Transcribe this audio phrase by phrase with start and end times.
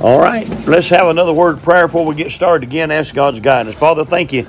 [0.00, 2.90] All right, let's have another word of prayer before we get started again.
[2.90, 3.76] Ask God's guidance.
[3.76, 4.44] Father, thank you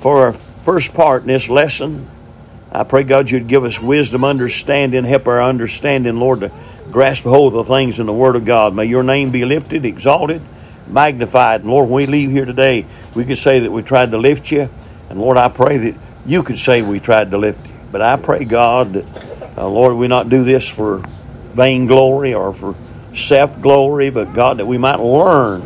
[0.00, 2.08] for our first part in this lesson.
[2.72, 6.52] I pray, God, you'd give us wisdom, understanding, help our understanding, Lord, to
[6.90, 8.74] grasp hold of the things in the Word of God.
[8.74, 10.40] May your name be lifted, exalted,
[10.86, 11.60] magnified.
[11.60, 14.50] And Lord, when we leave here today, we could say that we tried to lift
[14.50, 14.70] you.
[15.10, 15.94] And Lord, I pray that
[16.24, 17.74] you could say we tried to lift you.
[17.92, 21.06] But I pray, God, that, uh, Lord, we not do this for
[21.52, 22.74] vainglory or for
[23.16, 25.62] self glory, but God, that we might learn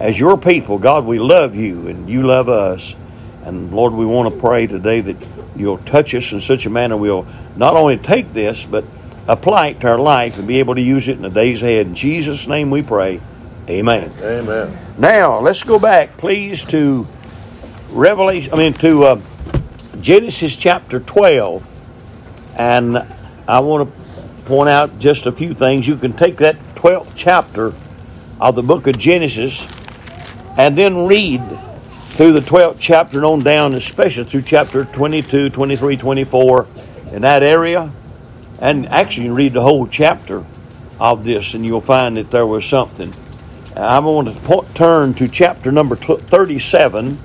[0.00, 0.78] as your people.
[0.78, 2.94] God, we love you and you love us.
[3.44, 5.16] And Lord, we want to pray today that
[5.54, 8.84] you'll touch us in such a manner we'll not only take this, but
[9.28, 11.86] apply it to our life and be able to use it in the days ahead.
[11.86, 13.20] In Jesus' name we pray.
[13.68, 14.12] Amen.
[14.20, 14.76] Amen.
[14.98, 17.06] Now, let's go back, please, to
[17.90, 19.20] Revelation, I mean, to uh,
[20.00, 21.66] Genesis chapter 12.
[22.58, 22.98] And
[23.48, 25.88] I want to point out just a few things.
[25.88, 27.72] You can take that 12th chapter
[28.38, 29.66] of the book of Genesis
[30.58, 31.40] and then read
[32.10, 36.66] through the 12th chapter and on down, especially through chapter 22, 23, 24,
[37.12, 37.90] in that area.
[38.58, 40.44] And actually, read the whole chapter
[41.00, 43.14] of this, and you'll find that there was something.
[43.74, 47.18] I want to po- turn to chapter number 37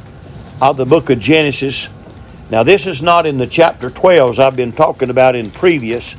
[0.61, 1.89] of the book of Genesis.
[2.49, 6.15] Now, this is not in the chapter 12s I've been talking about in previous.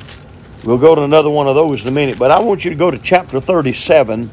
[0.63, 2.75] We'll go to another one of those in a minute, but I want you to
[2.75, 4.29] go to chapter 37,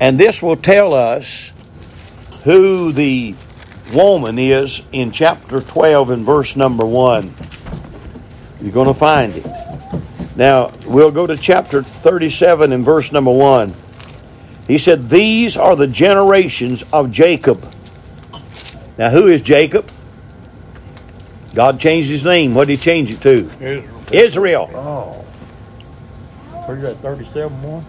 [0.00, 1.52] and this will tell us
[2.42, 3.36] who the
[3.94, 7.32] woman is in chapter 12 and verse number 1.
[8.60, 9.46] You're going to find it.
[10.34, 13.72] Now, we'll go to chapter 37 and verse number 1.
[14.66, 17.72] He said, These are the generations of Jacob.
[18.98, 19.88] Now, who is Jacob?
[21.54, 22.54] God changed his name.
[22.54, 23.48] What did he change it to?
[23.60, 23.93] Israel.
[24.16, 24.70] Israel.
[24.74, 25.12] Oh.
[26.66, 27.84] Where's that 37 one?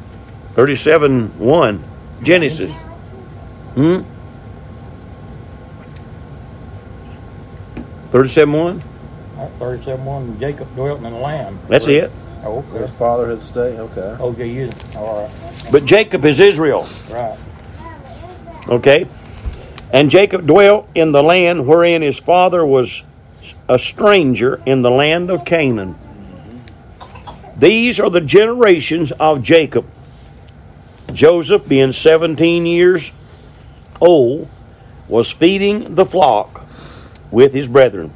[0.53, 1.83] 37 1.
[2.23, 2.71] Genesis.
[3.75, 4.01] Hmm?
[8.11, 8.83] 37 1?
[9.59, 11.59] 37 one, Jacob dwelt in the land.
[11.67, 12.11] That's it.
[12.43, 12.97] Oh, There's okay.
[12.97, 13.77] fatherhood state.
[13.77, 14.01] Okay.
[14.01, 15.31] Okay, you, all right,
[15.71, 16.87] But Jacob is Israel.
[17.09, 17.37] right.
[18.67, 19.07] Okay?
[19.91, 23.03] And Jacob dwelt in the land wherein his father was
[23.69, 25.95] a stranger in the land of Canaan.
[27.57, 29.85] These are the generations of Jacob.
[31.13, 33.13] Joseph, being 17 years
[34.01, 34.49] old,
[35.07, 36.65] was feeding the flock
[37.31, 38.13] with his brethren.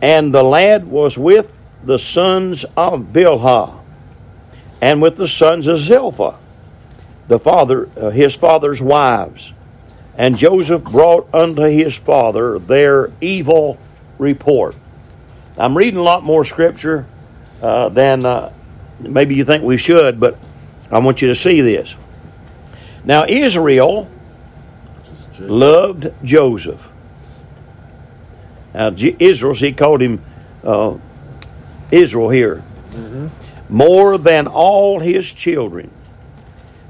[0.00, 3.78] And the lad was with the sons of Bilhah
[4.80, 6.38] and with the sons of Zilpah
[7.28, 9.52] the father uh, his father's wives
[10.18, 13.78] and joseph brought unto his father their evil
[14.18, 14.74] report
[15.56, 17.06] i'm reading a lot more scripture
[17.62, 18.52] uh, than uh,
[19.00, 20.38] maybe you think we should but
[20.90, 21.94] i want you to see this.
[23.04, 24.08] Now israel
[25.38, 26.90] loved joseph.
[28.74, 30.22] Now J- israel he called him
[30.62, 30.96] uh,
[31.90, 32.62] israel here.
[33.68, 35.90] More than all his children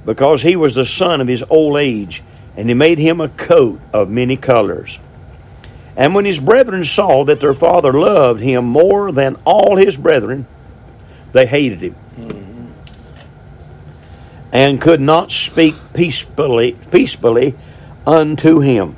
[0.05, 2.23] because he was the son of his old age,
[2.57, 4.99] and he made him a coat of many colors.
[5.97, 10.47] And when his brethren saw that their father loved him more than all his brethren,
[11.33, 11.97] they hated him
[14.53, 17.55] and could not speak peacefully, peacefully
[18.07, 18.95] unto him.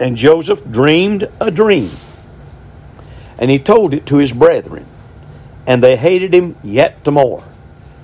[0.00, 1.90] And Joseph dreamed a dream,
[3.38, 4.86] and he told it to his brethren,
[5.66, 7.44] and they hated him yet the more.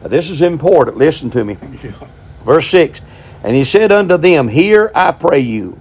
[0.02, 0.98] Now, this is important.
[0.98, 1.54] Listen to me.
[2.44, 3.00] Verse 6
[3.42, 5.78] And he said unto them, Hear, I pray you,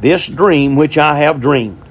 [0.00, 1.82] this dream which I have dreamed.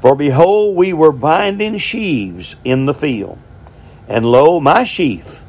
[0.00, 3.38] For behold, we were binding sheaves in the field,
[4.08, 5.42] and lo, my sheaf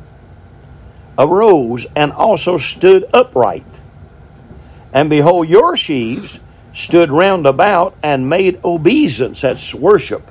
[1.18, 3.66] arose and also stood upright.
[4.94, 6.40] And behold, your sheaves
[6.74, 10.30] stood round about and made obeisance, that's worship,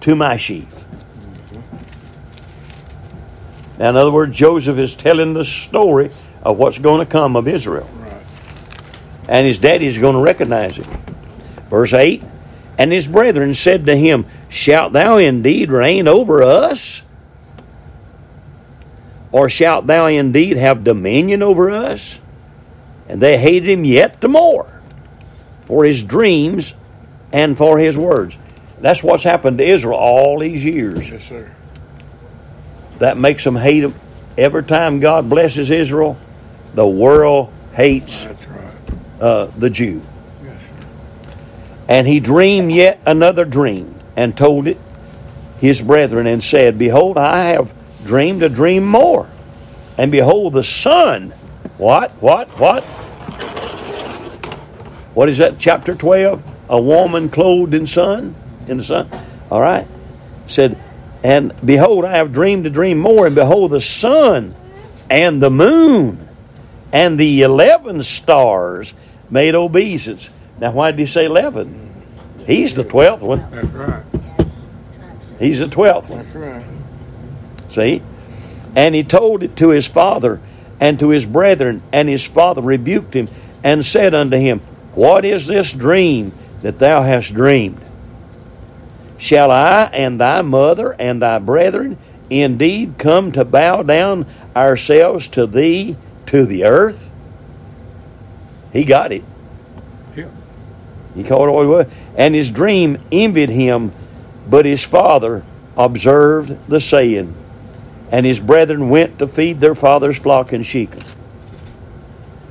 [0.00, 0.84] to my sheaf.
[3.78, 6.10] Now, in other words, Joseph is telling the story
[6.42, 7.88] of what's going to come of Israel.
[9.28, 10.86] And his daddy is going to recognize him.
[11.68, 12.22] Verse 8
[12.78, 17.02] And his brethren said to him, Shalt thou indeed reign over us?
[19.36, 22.22] Or shalt thou indeed have dominion over us?
[23.06, 24.80] And they hated him yet the more
[25.66, 26.72] for his dreams
[27.34, 28.38] and for his words.
[28.80, 31.10] That's what's happened to Israel all these years.
[31.10, 31.50] Yes, sir.
[32.98, 33.94] That makes them hate him.
[34.38, 36.16] Every time God blesses Israel,
[36.72, 38.40] the world hates right.
[39.20, 40.00] uh, the Jew.
[40.42, 40.54] Yes,
[41.90, 44.78] And he dreamed yet another dream and told it
[45.60, 47.74] his brethren and said, Behold, I have
[48.06, 49.28] dreamed a dream more.
[49.98, 51.32] And behold, the sun
[51.78, 52.12] What?
[52.22, 52.48] What?
[52.58, 52.84] What?
[55.14, 55.58] What is that?
[55.58, 56.42] Chapter 12?
[56.68, 58.34] A woman clothed in sun?
[58.66, 59.08] In the sun?
[59.50, 59.86] All right.
[60.46, 60.78] Said,
[61.22, 64.54] and behold, I have dreamed a dream more, and behold, the sun
[65.10, 66.28] and the moon
[66.92, 68.94] and the 11 stars
[69.30, 70.30] made obeisance.
[70.58, 72.04] Now, why did he say 11?
[72.46, 73.50] He's the 12th one.
[73.50, 74.04] That's right.
[75.38, 76.24] He's the 12th one.
[76.24, 76.75] That's right.
[77.76, 78.00] See?
[78.74, 80.40] And he told it to his father
[80.80, 83.28] and to his brethren, and his father rebuked him
[83.62, 84.60] and said unto him,
[84.94, 86.32] What is this dream
[86.62, 87.80] that thou hast dreamed?
[89.18, 91.98] Shall I and thy mother and thy brethren
[92.30, 95.96] indeed come to bow down ourselves to thee
[96.26, 97.10] to the earth?
[98.72, 99.24] He got it.
[100.14, 100.28] Yeah.
[101.14, 101.86] He called it what it was.
[102.16, 103.92] And his dream envied him,
[104.48, 105.44] but his father
[105.76, 107.34] observed the saying.
[108.10, 111.00] And his brethren went to feed their father's flock in Shechem.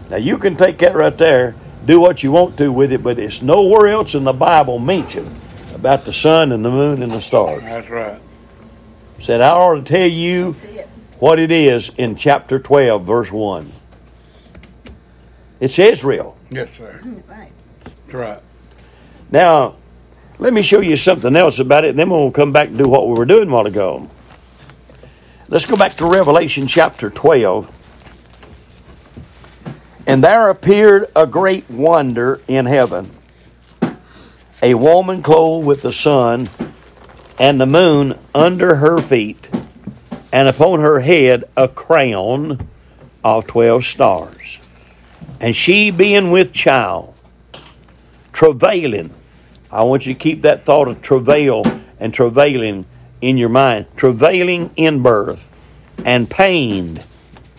[0.10, 1.56] Now you can take that right there,
[1.86, 5.34] do what you want to with it, but it's nowhere else in the Bible mentioned
[5.74, 7.62] about the sun and the moon and the stars.
[7.62, 8.22] That's right.
[9.20, 10.54] Said I ought to tell you
[11.20, 13.72] what it is in chapter 12, verse 1.
[15.60, 16.38] It's Israel.
[16.50, 17.00] Yes, sir.
[17.28, 17.52] Right.
[17.84, 18.40] That's right.
[19.32, 19.76] Now,
[20.38, 22.88] let me show you something else about it, and then we'll come back and do
[22.88, 24.10] what we were doing a while ago.
[25.48, 27.72] Let's go back to Revelation chapter 12.
[30.08, 33.12] And there appeared a great wonder in heaven
[34.64, 36.50] a woman clothed with the sun
[37.38, 39.48] and the moon under her feet,
[40.32, 42.68] and upon her head a crown
[43.24, 44.60] of twelve stars.
[45.40, 47.14] And she being with child,
[48.34, 49.14] travailing.
[49.72, 51.62] I want you to keep that thought of travail
[52.00, 52.86] and travailing
[53.26, 53.88] in your mind.
[53.96, 55.50] Travailing in birth
[56.06, 57.04] and pained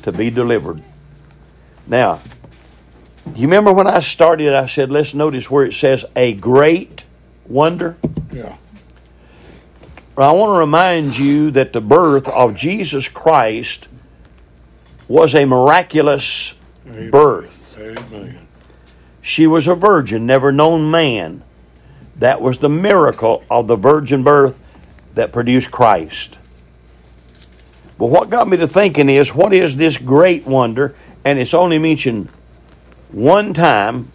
[0.02, 0.80] to be delivered.
[1.88, 2.20] Now,
[3.34, 7.04] you remember when I started, I said, let's notice where it says a great
[7.48, 7.96] wonder?
[8.30, 8.56] Yeah.
[10.16, 13.88] I want to remind you that the birth of Jesus Christ
[15.08, 16.54] was a miraculous
[16.86, 17.10] Amen.
[17.10, 17.76] birth.
[17.78, 18.46] Amen.
[19.20, 21.42] She was a virgin, never known man.
[22.14, 24.58] That was the miracle of the virgin birth
[25.16, 26.38] that produced Christ.
[27.98, 30.94] But what got me to thinking is what is this great wonder?
[31.24, 32.28] And it's only mentioned
[33.10, 34.12] one time.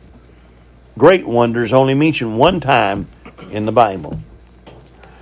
[0.98, 3.08] Great wonder is only mentioned one time
[3.50, 4.20] in the Bible.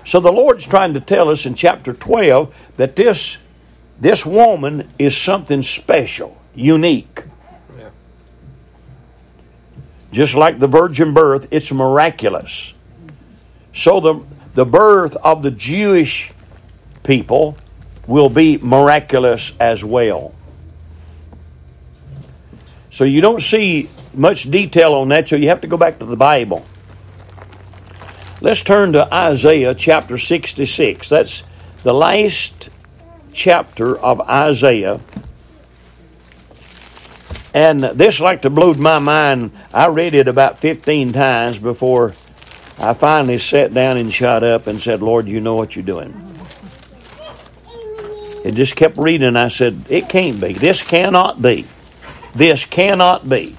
[0.06, 3.38] So the Lord's trying to tell us in chapter 12 that this,
[4.00, 7.24] this woman is something special, unique.
[10.12, 12.74] Just like the virgin birth, it's miraculous.
[13.74, 14.26] So the,
[14.60, 16.34] the birth of the Jewish
[17.04, 17.58] people
[18.06, 20.36] will be miraculous as well.
[22.92, 26.06] So you don't see much detail on that, so you have to go back to
[26.06, 26.66] the Bible.
[28.42, 31.08] Let's turn to Isaiah chapter 66.
[31.08, 31.44] That's
[31.84, 32.68] the last
[33.32, 35.00] chapter of Isaiah.
[37.54, 39.52] And this like to blowed my mind.
[39.74, 42.14] I read it about 15 times before
[42.80, 46.30] I finally sat down and shot up and said, Lord, you know what you're doing.
[48.46, 49.36] It just kept reading.
[49.36, 50.54] I said, It can't be.
[50.54, 51.68] This cannot be.
[52.34, 53.56] This cannot be.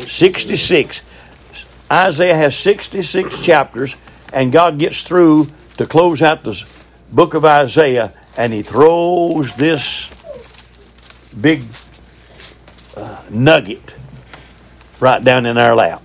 [0.00, 1.02] 66.
[1.90, 3.96] Isaiah has 66 chapters,
[4.32, 6.62] and God gets through to close out the
[7.12, 10.10] book of Isaiah, and he throws this
[11.40, 11.62] big
[12.96, 13.94] uh, nugget
[14.98, 16.03] right down in our lap.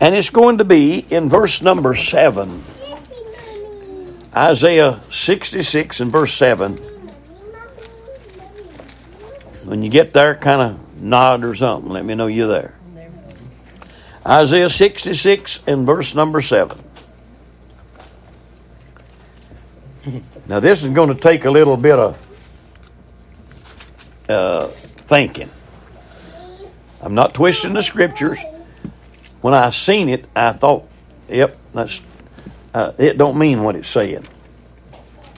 [0.00, 2.62] And it's going to be in verse number 7.
[4.34, 6.76] Isaiah 66 and verse 7.
[9.64, 11.90] When you get there, kind of nod or something.
[11.90, 12.78] Let me know you're there.
[14.26, 16.78] Isaiah 66 and verse number 7.
[20.46, 22.18] Now, this is going to take a little bit of
[24.28, 25.50] uh, thinking.
[27.00, 28.38] I'm not twisting the scriptures.
[29.40, 30.88] When I seen it, I thought,
[31.28, 32.02] "Yep, that's
[32.74, 33.18] uh, it.
[33.18, 34.26] Don't mean what it's saying."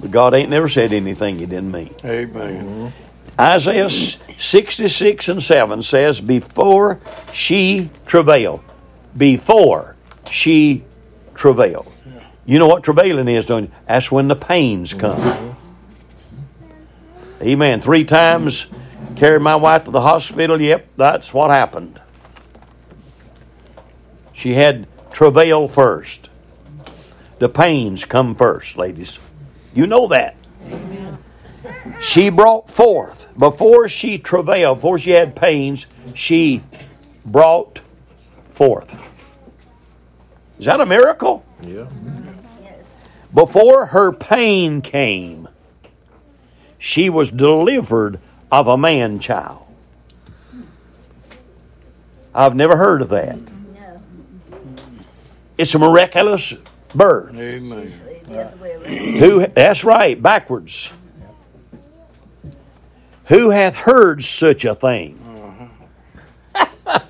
[0.00, 1.94] But God ain't never said anything He didn't mean.
[2.04, 2.92] Amen.
[3.40, 6.98] Isaiah 66 and 7 says, Before
[7.32, 8.62] she travailed,
[9.16, 9.96] before
[10.28, 10.84] she
[11.34, 11.92] travailed.
[12.46, 13.70] You know what travailing is, don't you?
[13.86, 15.56] That's when the pains come.
[17.40, 17.80] Amen.
[17.80, 18.66] Three times
[19.16, 20.60] carried my wife to the hospital.
[20.60, 22.00] Yep, that's what happened.
[24.38, 26.30] She had travail first.
[27.40, 29.18] The pains come first, ladies.
[29.74, 30.36] You know that.
[32.00, 36.62] she brought forth, before she travailed, before she had pains, she
[37.26, 37.80] brought
[38.44, 38.96] forth.
[40.60, 41.44] Is that a miracle?
[41.60, 41.88] Yeah.
[43.34, 45.48] Before her pain came,
[46.78, 48.20] she was delivered
[48.52, 49.66] of a man child.
[52.32, 53.57] I've never heard of that.
[55.58, 56.54] No, It's a miraculous
[56.94, 57.38] birth.
[57.38, 57.82] Amen.
[57.82, 59.18] usually the other way around.
[59.18, 60.90] Who that's right, backwards.
[63.26, 65.18] Who hath heard such a thing?
[66.54, 67.00] Uh-huh.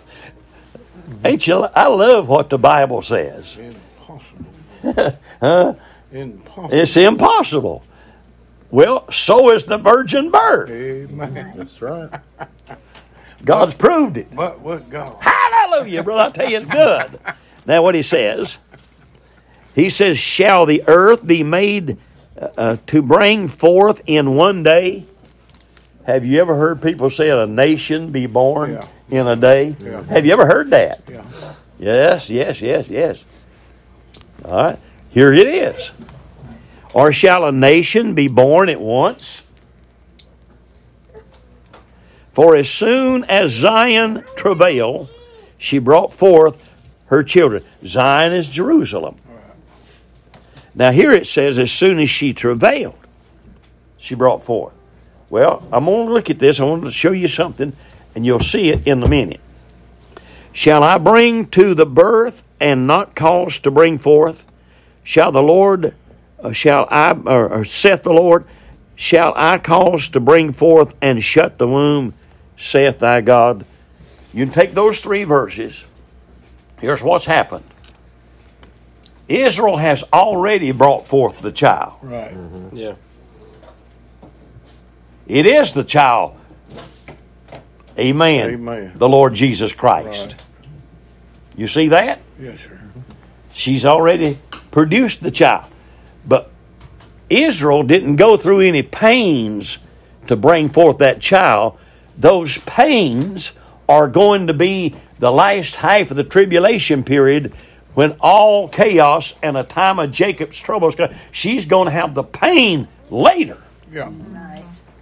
[1.24, 1.64] Ain't you?
[1.74, 3.56] I love what the Bible says.
[3.56, 5.18] Impossible.
[5.40, 5.74] Huh?
[6.10, 6.68] Impossible.
[6.72, 7.84] It's impossible.
[8.70, 10.70] Well, so is the virgin birth.
[10.70, 11.54] Amen.
[11.56, 12.10] That's right.
[13.44, 14.34] God's proved it.
[14.34, 15.16] But with God.
[15.20, 16.22] Hallelujah, brother.
[16.22, 17.18] I tell you, it's good.
[17.68, 18.56] Now, what he says,
[19.74, 21.98] he says, Shall the earth be made
[22.40, 25.04] uh, uh, to bring forth in one day?
[26.06, 29.20] Have you ever heard people say a nation be born Yeah.
[29.20, 29.76] in a day?
[29.78, 30.02] Yeah.
[30.04, 31.02] Have you ever heard that?
[31.10, 31.22] Yeah.
[31.78, 33.26] Yes, yes, yes, yes.
[34.46, 34.78] All right,
[35.10, 35.90] here it is.
[36.94, 39.42] Or shall a nation be born at once?
[42.32, 45.10] For as soon as Zion travailed,
[45.58, 46.56] she brought forth
[47.08, 47.64] her children.
[47.84, 49.16] Zion is Jerusalem.
[50.74, 52.98] Now here it says, as soon as she travailed,
[53.96, 54.74] she brought forth.
[55.28, 56.60] Well, I'm going to look at this.
[56.60, 57.72] I want to show you something,
[58.14, 59.40] and you'll see it in a minute.
[60.52, 64.46] Shall I bring to the birth and not cause to bring forth?
[65.02, 65.94] Shall the Lord,
[66.42, 68.44] uh, shall I, or, or saith the Lord,
[68.94, 72.14] shall I cause to bring forth and shut the womb,
[72.56, 73.64] saith thy God?
[74.32, 75.84] You can take those three verses.
[76.80, 77.64] Here's what's happened
[79.28, 81.94] Israel has already brought forth the child.
[82.02, 82.32] Right.
[82.32, 82.76] Mm-hmm.
[82.76, 82.94] Yeah.
[85.26, 86.38] It is the child.
[87.98, 88.50] Amen.
[88.50, 88.92] Amen.
[88.96, 90.28] The Lord Jesus Christ.
[90.28, 90.42] Right.
[91.56, 92.20] You see that?
[92.40, 92.80] Yes, sir.
[93.52, 94.38] She's already
[94.70, 95.66] produced the child.
[96.24, 96.50] But
[97.28, 99.78] Israel didn't go through any pains
[100.28, 101.78] to bring forth that child.
[102.16, 103.52] Those pains
[103.88, 107.52] are going to be the last half of the tribulation period
[107.94, 110.94] when all chaos and a time of Jacob's troubles.
[110.94, 111.12] come.
[111.32, 113.62] She's going to have the pain later.
[113.90, 114.12] Yeah.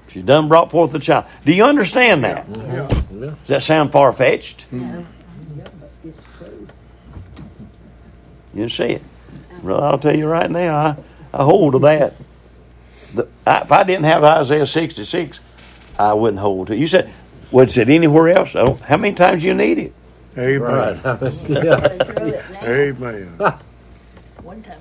[0.09, 1.27] She's done brought forth the child.
[1.45, 2.49] Do you understand that?
[2.49, 3.03] Yeah.
[3.13, 3.31] Yeah.
[3.31, 4.65] Does that sound far fetched?
[4.73, 4.83] No.
[4.83, 5.13] Mm-hmm.
[8.59, 9.03] You see it.
[9.63, 10.97] Well, I'll tell you right now, I,
[11.35, 12.15] I hold to that.
[13.13, 15.39] The, I, if I didn't have Isaiah 66,
[15.99, 16.79] I wouldn't hold to it.
[16.79, 17.13] You said,
[17.51, 18.55] was it anywhere else?
[18.55, 19.93] How many times you need it?
[20.39, 20.61] Amen.
[20.61, 20.97] Right.
[21.49, 21.89] yeah.
[21.89, 22.65] They threw it now.
[22.65, 23.39] Amen.
[24.43, 24.81] One time.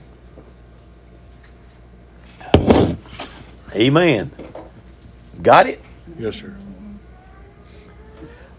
[3.74, 4.32] Amen.
[5.42, 5.82] Got it?
[6.18, 6.56] Yes, sir.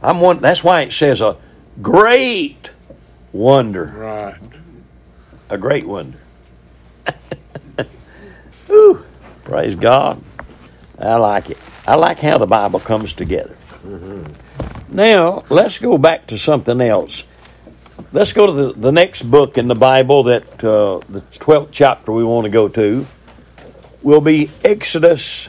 [0.03, 0.39] I'm one.
[0.39, 1.37] That's why it says a
[1.81, 2.71] great
[3.33, 3.87] wonder.
[3.87, 4.37] Right.
[5.49, 6.19] A great wonder.
[8.67, 9.05] Whew.
[9.45, 10.23] Praise God.
[10.99, 11.59] I like it.
[11.87, 13.57] I like how the Bible comes together.
[13.87, 14.33] Mm-hmm.
[14.89, 17.25] Now, let's go back to something else.
[18.13, 22.13] Let's go to the, the next book in the Bible that uh, the 12th chapter
[22.13, 23.07] we want to go to
[24.03, 25.49] will be Exodus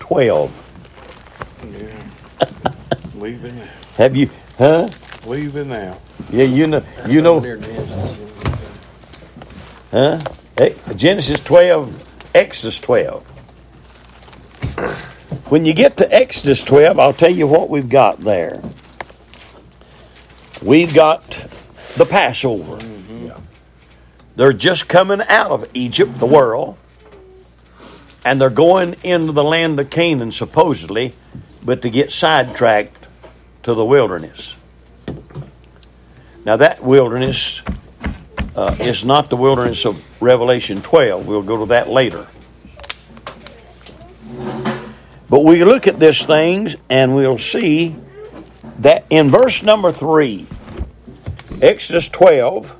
[0.00, 0.50] 12.
[1.70, 2.04] Yeah.
[3.14, 3.68] Leaving out.
[3.96, 4.28] Have you,
[4.58, 4.88] huh?
[5.26, 6.00] Leaving out.
[6.30, 7.40] Yeah, you know, you know,
[9.90, 10.20] huh?
[10.56, 13.30] Eh, Genesis 12, Exodus 12.
[15.48, 18.62] When you get to Exodus 12, I'll tell you what we've got there.
[20.62, 21.38] We've got
[21.96, 22.78] the Passover.
[24.36, 26.78] They're just coming out of Egypt, the world,
[28.24, 31.14] and they're going into the land of Canaan, supposedly,
[31.62, 33.06] but to get sidetracked
[33.62, 34.56] to the wilderness.
[36.44, 37.62] Now, that wilderness
[38.56, 41.26] uh, is not the wilderness of Revelation 12.
[41.26, 42.26] We'll go to that later.
[45.28, 47.94] But we look at this things and we'll see
[48.78, 50.46] that in verse number 3,
[51.60, 52.74] Exodus 12,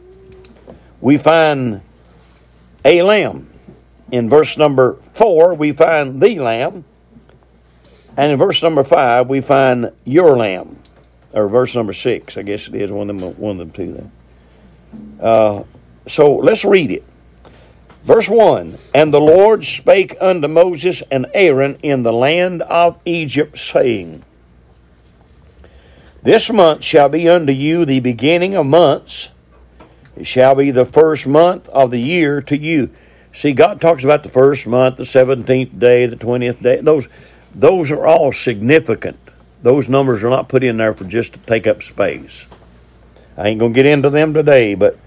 [1.02, 1.82] we find
[2.82, 3.50] a lamb.
[4.10, 6.86] In verse number 4, we find the lamb.
[8.16, 10.78] And in verse number 5, we find your lamb.
[11.34, 13.92] Or verse number 6, I guess it is one of them, one of them two
[13.92, 15.28] there.
[15.28, 15.64] Uh,
[16.06, 17.04] so let's read it.
[18.04, 23.58] Verse 1 And the Lord spake unto Moses and Aaron in the land of Egypt,
[23.58, 24.22] saying,
[26.22, 29.30] This month shall be unto you the beginning of months.
[30.16, 32.90] It shall be the first month of the year to you.
[33.32, 36.80] See, God talks about the first month, the seventeenth day, the twentieth day.
[36.80, 37.08] Those,
[37.52, 39.18] those are all significant.
[39.62, 42.46] Those numbers are not put in there for just to take up space.
[43.36, 44.98] I ain't gonna get into them today, but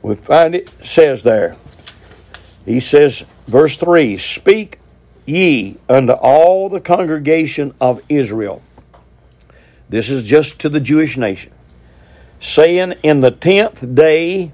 [0.00, 1.56] we find it says there.
[2.66, 4.80] He says, verse three: Speak
[5.24, 8.62] ye unto all the congregation of Israel.
[9.88, 11.52] This is just to the Jewish nation,
[12.40, 14.50] saying, In the tenth day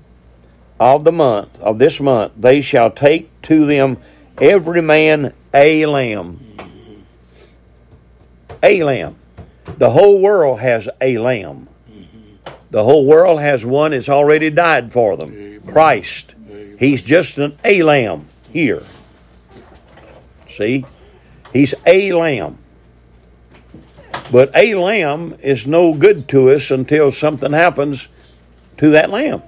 [0.79, 3.97] of the month, of this month, they shall take to them
[4.39, 6.41] every man a lamb.
[8.63, 9.17] A lamb.
[9.79, 11.69] The whole world has a lamb.
[12.71, 16.35] The whole world has one that's already died for them Christ.
[16.83, 18.83] He's just an a lamb here.
[20.49, 20.85] See?
[21.53, 22.59] He's a lamb.
[24.33, 28.09] But a lamb is no good to us until something happens
[28.79, 29.45] to that lamb.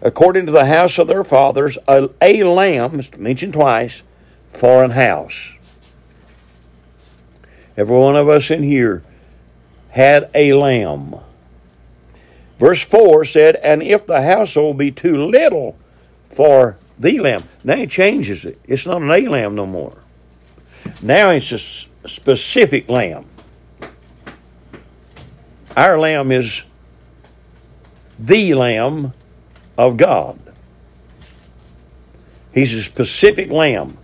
[0.00, 4.04] According to the house of their fathers, a, a lamb, mentioned twice,
[4.48, 5.56] for an house.
[7.76, 9.02] Every one of us in here
[9.88, 11.16] had a lamb.
[12.60, 15.76] Verse 4 said, And if the household be too little
[16.30, 18.58] for the lamb, now it changes it.
[18.64, 19.98] It's not an a lamb no more.
[21.02, 23.26] Now it's a specific lamb.
[25.76, 26.62] Our lamb is
[28.18, 29.12] the lamb
[29.76, 30.38] of God.
[32.52, 33.96] He's a specific lamb.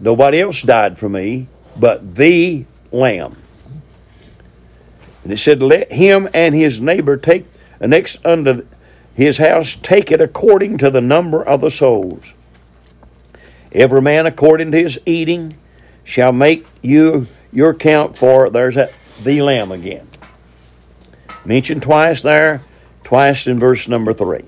[0.00, 3.36] Nobody else died for me but the lamb.
[5.22, 7.46] And it said, Let him and his neighbor take
[7.80, 8.66] next unto
[9.14, 12.34] his house take it according to the number of the souls.
[13.72, 15.56] Every man according to his eating
[16.04, 18.92] shall make you your count for there's that
[19.22, 20.08] the lamb again.
[21.44, 22.62] Mentioned twice there,
[23.04, 24.44] twice in verse number three.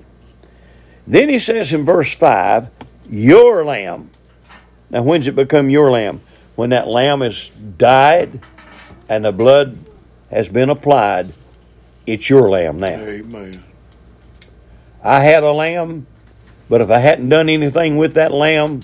[1.05, 2.69] Then he says in verse five,
[3.09, 4.11] your lamb.
[4.89, 6.21] Now when's it become your lamb?
[6.55, 8.41] When that lamb has died
[9.07, 9.77] and the blood
[10.31, 11.33] has been applied,
[12.05, 12.99] it's your lamb now.
[12.99, 13.63] Amen.
[15.07, 16.05] I had a lamb,
[16.67, 18.81] but if I hadn't done anything with that lamb,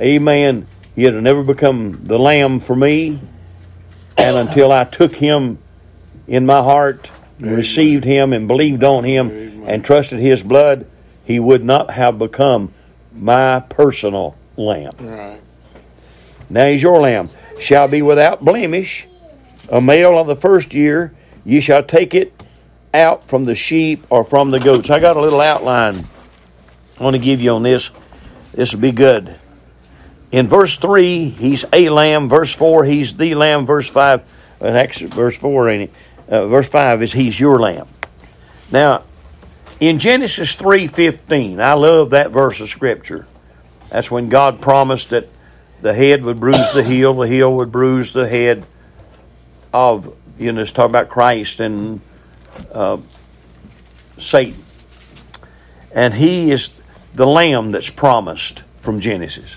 [0.00, 3.20] amen, he'd have never become the lamb for me.
[4.16, 5.58] And until I took him
[6.26, 9.64] in my heart, and received him, and believed on him, Amen.
[9.66, 10.86] and trusted his blood,
[11.24, 12.72] he would not have become
[13.12, 14.92] my personal lamb.
[14.98, 15.40] Right.
[16.48, 17.28] Now he's your lamb.
[17.60, 19.06] Shall be without blemish,
[19.70, 21.14] a male of the first year.
[21.44, 22.32] Ye shall take it
[22.94, 24.90] out from the sheep or from the goats.
[24.90, 26.04] I got a little outline
[26.98, 27.90] I want to give you on this.
[28.52, 29.38] This will be good.
[30.32, 32.28] In verse 3, he's a lamb.
[32.28, 33.66] Verse 4, he's the lamb.
[33.66, 34.22] Verse 5,
[34.60, 35.92] uh, actually, verse 4 ain't it?
[36.28, 37.86] Uh, verse 5 is he's your lamb.
[38.70, 39.04] Now,
[39.80, 43.26] in Genesis 3.15, I love that verse of Scripture.
[43.90, 45.28] That's when God promised that
[45.80, 48.66] the head would bruise the heel, the heel would bruise the head
[49.72, 52.00] of, you know, it's talking about Christ and
[52.72, 52.98] uh,
[54.18, 54.64] Satan.
[55.92, 56.80] And he is
[57.14, 59.56] the lamb that's promised from Genesis.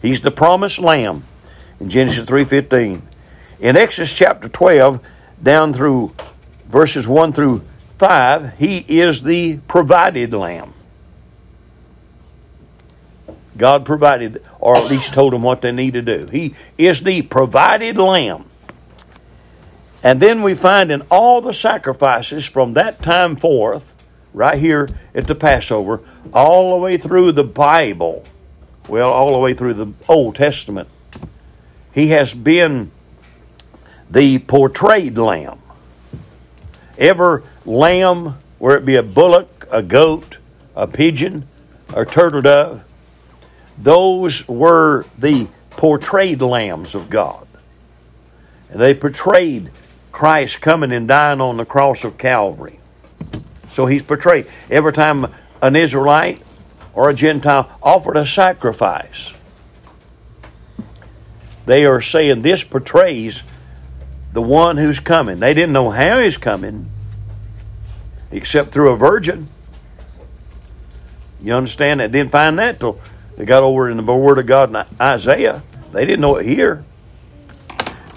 [0.00, 1.24] He's the promised lamb
[1.78, 3.02] in Genesis 3.15.
[3.60, 5.00] In Exodus chapter 12,
[5.42, 6.14] down through
[6.68, 7.62] verses 1 through
[7.98, 10.74] 5, he is the provided lamb.
[13.56, 16.26] God provided, or at least told them what they need to do.
[16.32, 18.46] He is the provided lamb.
[20.02, 23.94] And then we find in all the sacrifices from that time forth,
[24.34, 26.00] right here at the Passover,
[26.32, 28.24] all the way through the Bible,
[28.88, 30.88] well, all the way through the Old Testament,
[31.92, 32.90] he has been
[34.10, 35.60] the portrayed lamb.
[36.98, 40.38] Every lamb, where it be a bullock, a goat,
[40.74, 41.46] a pigeon,
[41.94, 42.82] or turtle dove,
[43.78, 47.46] those were the portrayed lambs of God.
[48.68, 49.70] And they portrayed
[50.12, 52.78] Christ coming and dying on the cross of Calvary.
[53.70, 54.46] So he's portrayed.
[54.70, 56.42] Every time an Israelite
[56.94, 59.32] or a Gentile offered a sacrifice,
[61.64, 63.42] they are saying this portrays
[64.32, 65.40] the one who's coming.
[65.40, 66.90] They didn't know how he's coming
[68.30, 69.48] except through a virgin.
[71.42, 72.00] You understand?
[72.00, 73.00] They didn't find that till
[73.36, 75.62] they got over in the Word of God in Isaiah.
[75.92, 76.84] They didn't know it here.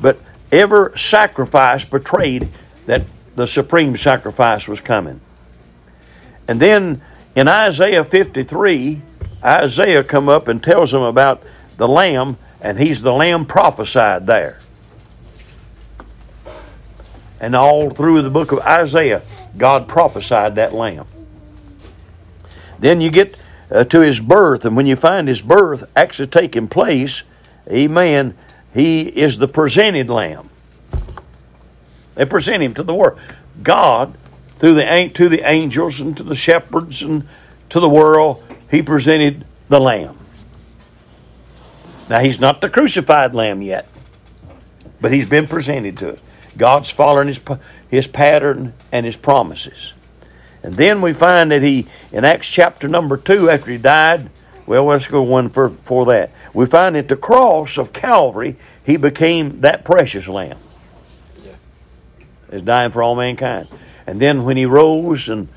[0.01, 0.19] But
[0.51, 2.49] every sacrifice portrayed
[2.85, 3.03] that
[3.35, 5.21] the supreme sacrifice was coming.
[6.47, 7.01] And then
[7.35, 9.01] in Isaiah 53,
[9.43, 11.43] Isaiah come up and tells them about
[11.77, 14.59] the lamb, and he's the lamb prophesied there.
[17.39, 19.21] And all through the book of Isaiah,
[19.57, 21.05] God prophesied that lamb.
[22.79, 23.35] Then you get
[23.69, 27.23] uh, to his birth, and when you find his birth actually taking place,
[27.69, 28.35] amen,
[28.75, 30.49] he is the presented lamb.
[32.15, 33.19] They present him to the world.
[33.63, 34.17] God,
[34.57, 37.25] through the to the angels and to the shepherds and
[37.69, 40.19] to the world, he presented the lamb.
[42.09, 43.87] Now he's not the crucified lamb yet,
[44.99, 46.19] but he's been presented to us.
[46.57, 47.39] God's following his
[47.89, 49.93] his pattern and his promises.
[50.63, 54.29] And then we find that he, in Acts chapter number 2, after he died,
[54.65, 56.31] well, let's go one for, for that.
[56.53, 60.57] We find at the cross of Calvary, he became that precious lamb.
[62.51, 63.67] Is dying for all mankind.
[64.07, 65.49] And then when he rose and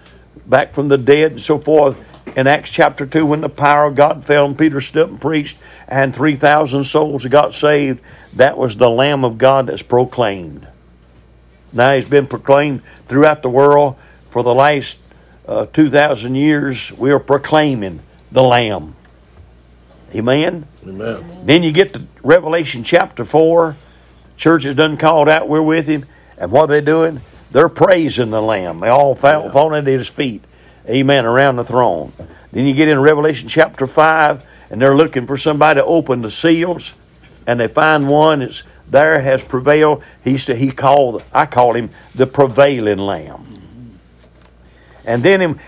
[0.47, 1.97] back from the dead and so forth,
[2.37, 5.21] in Acts chapter 2, when the power of God fell and Peter stood up and
[5.21, 8.01] preached, and 3,000 souls got saved,
[8.35, 10.67] that was the Lamb of God that's proclaimed.
[11.73, 13.97] Now he's been proclaimed throughout the world
[14.29, 14.99] for the last
[15.47, 16.93] uh, 2,000 years.
[16.93, 18.95] We are proclaiming the Lamb.
[20.15, 20.67] Amen?
[20.83, 21.43] Amen.
[21.45, 23.77] Then you get to Revelation chapter 4.
[24.37, 26.07] Church is done called out, we're with him.
[26.37, 27.21] And what are they doing?
[27.51, 28.81] They're praising the Lamb.
[28.81, 30.45] They all fall, falling at his feet.
[30.89, 31.27] Amen.
[31.27, 32.13] Around the throne.
[32.53, 36.31] Then you get in Revelation chapter 5, and they're looking for somebody to open the
[36.31, 36.95] seals.
[37.47, 40.03] And they find one that's there has prevailed.
[40.25, 43.99] He said he called I call him the prevailing lamb.
[45.05, 45.61] And then in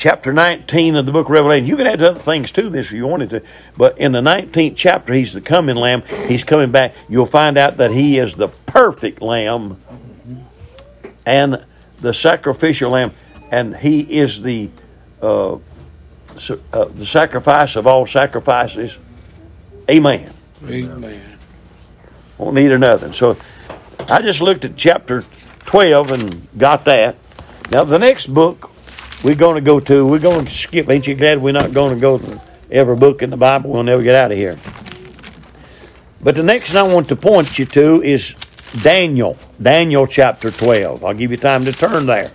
[0.00, 2.92] chapter 19 of the book of Revelation, you can add other things to this if
[2.92, 3.42] you wanted to,
[3.76, 6.02] but in the 19th chapter, he's the coming lamb.
[6.26, 6.94] He's coming back.
[7.06, 9.78] You'll find out that he is the perfect lamb
[11.26, 11.62] and
[12.00, 13.12] the sacrificial lamb,
[13.52, 14.70] and he is the
[15.20, 15.58] uh, uh,
[16.38, 18.96] the sacrifice of all sacrifices.
[19.90, 20.32] Amen.
[20.64, 21.38] Amen.
[22.38, 23.12] Won't need another.
[23.12, 23.36] So
[24.08, 25.26] I just looked at chapter
[25.66, 27.16] 12 and got that.
[27.70, 28.70] Now, the next book
[29.22, 30.88] we're going to go to, we're going to skip.
[30.88, 33.70] Ain't you glad we're not going to go to every book in the Bible?
[33.70, 34.58] We'll never get out of here.
[36.22, 38.34] But the next I want to point you to is
[38.82, 39.36] Daniel.
[39.60, 41.04] Daniel chapter 12.
[41.04, 42.30] I'll give you time to turn there.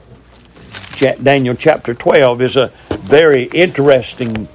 [0.98, 4.48] Daniel chapter 12 is a very interesting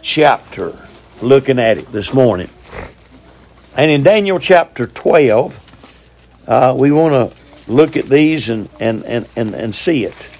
[0.00, 0.86] chapter
[1.20, 2.50] looking at it this morning.
[3.76, 9.28] And in Daniel chapter 12, uh, we want to look at these and, and, and,
[9.36, 10.35] and, and see it.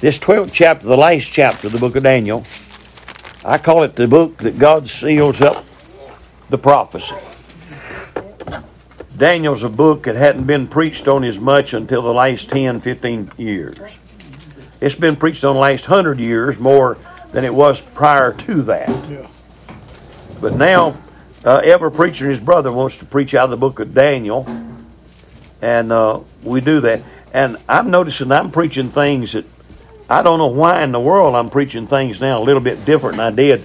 [0.00, 2.44] This 12th chapter, the last chapter of the book of Daniel,
[3.44, 5.64] I call it the book that God seals up
[6.50, 7.16] the prophecy.
[9.16, 13.32] Daniel's a book that hadn't been preached on as much until the last 10, 15
[13.38, 13.98] years.
[14.80, 16.96] It's been preached on the last 100 years more
[17.32, 19.28] than it was prior to that.
[20.40, 20.96] But now,
[21.44, 24.46] uh, every preacher and his brother wants to preach out of the book of Daniel,
[25.60, 27.02] and uh, we do that.
[27.34, 29.44] And I'm noticing I'm preaching things that
[30.10, 33.18] I don't know why in the world I'm preaching things now a little bit different
[33.18, 33.64] than I did.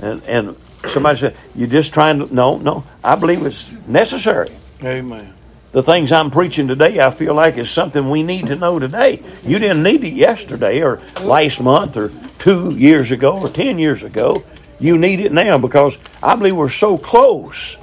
[0.00, 2.34] And, and somebody said, You're just trying to.
[2.34, 2.84] No, no.
[3.02, 4.50] I believe it's necessary.
[4.82, 5.34] Amen.
[5.72, 9.22] The things I'm preaching today, I feel like is something we need to know today.
[9.44, 14.02] You didn't need it yesterday or last month or two years ago or 10 years
[14.02, 14.42] ago.
[14.80, 17.76] You need it now because I believe we're so close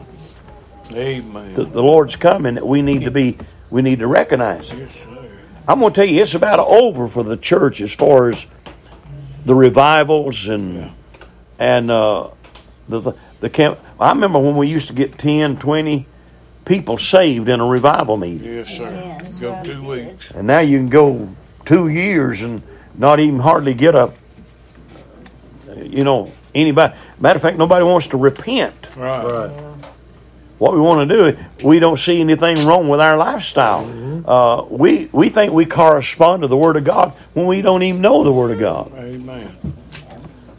[0.94, 1.54] Amen.
[1.54, 3.38] the Lord's coming that we need to be,
[3.70, 4.90] we need to recognize it.
[5.68, 5.74] Yes, sir.
[5.74, 8.46] I'm going to tell you, it's about over for the church as far as
[9.46, 10.92] the revivals and
[11.60, 12.30] and uh,
[12.88, 13.80] the the, the camp.
[14.00, 16.06] I remember when we used to get 10, 20
[16.66, 18.88] people saved in a revival meeting, Yes, sir.
[18.88, 19.30] Amen.
[19.40, 20.26] Go right, two weeks.
[20.36, 21.30] and now you can go
[21.66, 22.62] two years and
[22.96, 24.14] not even hardly get a.
[25.76, 26.96] You know, anybody.
[27.20, 28.96] Matter of fact, nobody wants to repent.
[28.96, 29.24] Right.
[29.24, 29.77] Right.
[30.58, 33.86] What we want to do, we don't see anything wrong with our lifestyle.
[34.28, 38.02] Uh, we we think we correspond to the Word of God when we don't even
[38.02, 38.92] know the Word of God.
[38.96, 39.56] Amen.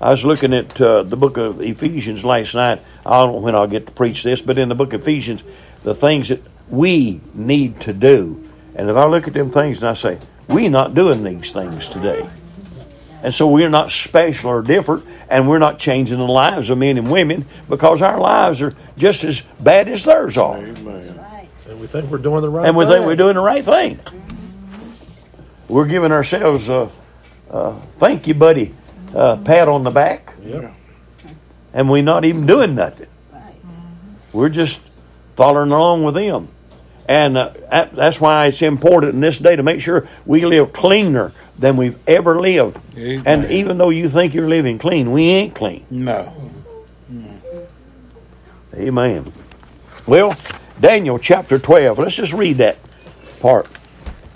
[0.01, 2.81] I was looking at uh, the book of Ephesians last night.
[3.05, 5.43] I don't know when I'll get to preach this, but in the book of Ephesians,
[5.83, 8.49] the things that we need to do.
[8.77, 11.89] And if I look at them things and I say, we're not doing these things
[11.89, 12.29] today.
[13.23, 16.97] And so we're not special or different, and we're not changing the lives of men
[16.99, 20.57] and women because our lives are just as bad as theirs are.
[20.59, 21.19] Amen.
[21.69, 22.95] And we think we're doing the right And we thing.
[22.95, 23.99] think we're doing the right thing.
[25.69, 26.91] We're giving ourselves a,
[27.51, 28.75] a thank you, buddy,
[29.15, 30.73] uh, pat on the back, Yep.
[31.75, 33.09] and we're not even doing nothing.
[33.33, 33.55] Right.
[34.33, 34.81] We're just
[35.37, 36.49] following along with them.
[37.09, 40.73] And uh, that- that's why it's important in this day to make sure we live
[40.73, 42.77] cleaner than we've ever lived.
[42.97, 43.23] Amen.
[43.25, 45.87] And even though you think you're living clean, we ain't clean.
[45.91, 46.33] No.
[48.75, 49.33] Amen.
[50.07, 50.37] Well,
[50.81, 52.77] Daniel chapter 12, let's just read that
[53.41, 53.67] part.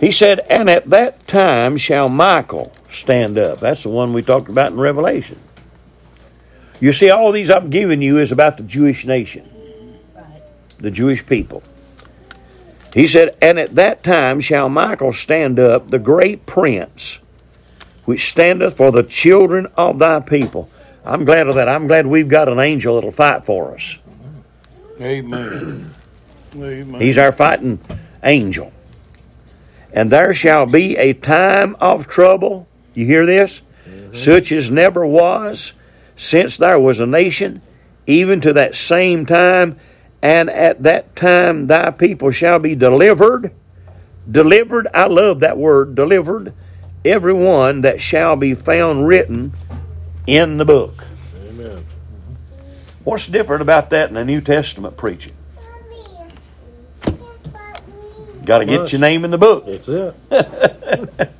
[0.00, 3.60] He said, And at that time shall Michael stand up.
[3.60, 5.38] That's the one we talked about in Revelation.
[6.80, 9.48] You see, all these I'm giving you is about the Jewish nation,
[10.16, 10.42] Right.
[10.78, 11.62] the Jewish people.
[12.94, 17.20] He said, And at that time shall Michael stand up, the great prince,
[18.04, 20.68] which standeth for the children of thy people.
[21.04, 21.68] I'm glad of that.
[21.68, 23.98] I'm glad we've got an angel that'll fight for us.
[25.00, 25.92] Amen.
[26.54, 27.00] Amen.
[27.00, 27.80] He's our fighting
[28.22, 28.72] angel.
[29.92, 32.68] And there shall be a time of trouble.
[32.94, 33.62] You hear this?
[33.86, 34.14] Mm-hmm.
[34.14, 35.72] Such as never was
[36.16, 37.62] since there was a nation,
[38.06, 39.78] even to that same time.
[40.22, 43.52] And at that time thy people shall be delivered.
[44.30, 46.54] Delivered, I love that word, delivered.
[47.04, 49.52] Every one that shall be found written
[50.26, 51.04] in the book.
[51.48, 51.84] Amen.
[53.02, 55.32] What's different about that in the New Testament preaching?
[58.44, 59.66] Got to get your name in the book.
[59.66, 60.14] That's it.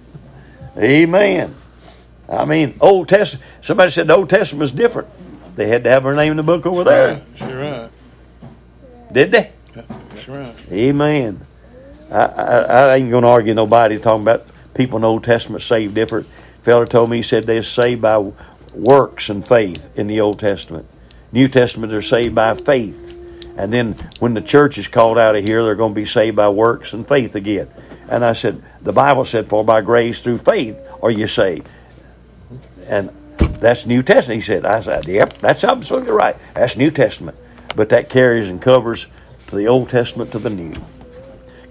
[0.76, 1.54] Amen.
[2.28, 3.44] I mean, Old Testament.
[3.60, 5.08] Somebody said the Old Testament was different.
[5.54, 7.90] They had to have her name in the book over there, That's right.
[9.12, 9.52] Did they?
[9.74, 10.54] That's right.
[10.70, 11.46] Amen.
[12.10, 15.62] I, I, I ain't going to argue nobody talking about people in the Old Testament
[15.62, 16.26] saved different.
[16.60, 18.32] Feller told me he said they're saved by
[18.74, 20.86] works and faith in the Old Testament.
[21.32, 23.18] New Testament they're saved by faith,
[23.56, 26.36] and then when the church is called out of here, they're going to be saved
[26.36, 27.68] by works and faith again.
[28.10, 31.66] And I said the Bible said, "For by grace through faith are you saved,"
[32.86, 34.42] and that's New Testament.
[34.42, 36.36] He said, "I said, yep, that's absolutely right.
[36.54, 37.36] That's New Testament,
[37.74, 39.06] but that carries and covers
[39.48, 40.74] to the Old Testament to the New."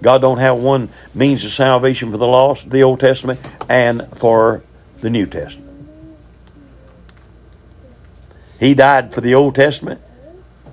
[0.02, 4.62] God don't have one means of salvation for the lost, the Old Testament, and for
[5.00, 5.70] the New Testament.
[8.58, 10.00] He died for the Old Testament,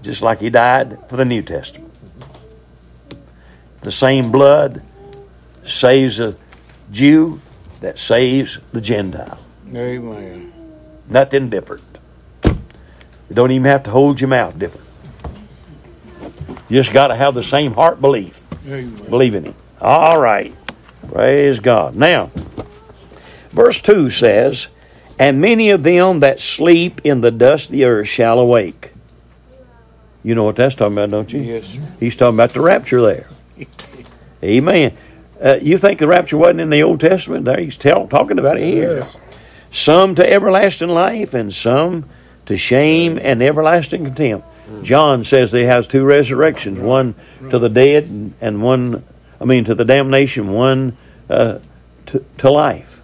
[0.01, 1.93] just like he died for the New Testament.
[3.81, 4.83] The same blood
[5.63, 6.35] saves a
[6.91, 7.41] Jew
[7.81, 9.39] that saves the Gentile.
[9.73, 10.51] Amen.
[11.07, 11.83] Nothing different.
[12.43, 14.88] You don't even have to hold your mouth different.
[16.69, 18.45] You just got to have the same heart belief.
[18.65, 19.09] Amen.
[19.09, 19.55] Believe in Him.
[19.81, 20.55] All right.
[21.11, 21.95] Praise God.
[21.95, 22.29] Now,
[23.49, 24.67] verse 2 says,
[25.17, 28.91] And many of them that sleep in the dust of the earth shall awake.
[30.23, 31.41] You know what that's talking about, don't you?
[31.41, 31.81] Yes, sir.
[31.99, 33.29] He's talking about the rapture there.
[34.43, 34.95] Amen.
[35.41, 37.45] Uh, you think the rapture wasn't in the Old Testament?
[37.45, 38.97] There, he's tell, talking about it here.
[38.99, 39.17] Yes.
[39.71, 42.05] Some to everlasting life, and some
[42.45, 44.45] to shame and everlasting contempt.
[44.81, 47.15] John says he has two resurrections: one
[47.49, 49.03] to the dead, and, one,
[49.39, 50.97] I mean, to the damnation, one
[51.29, 51.59] uh,
[52.07, 53.01] to, to life.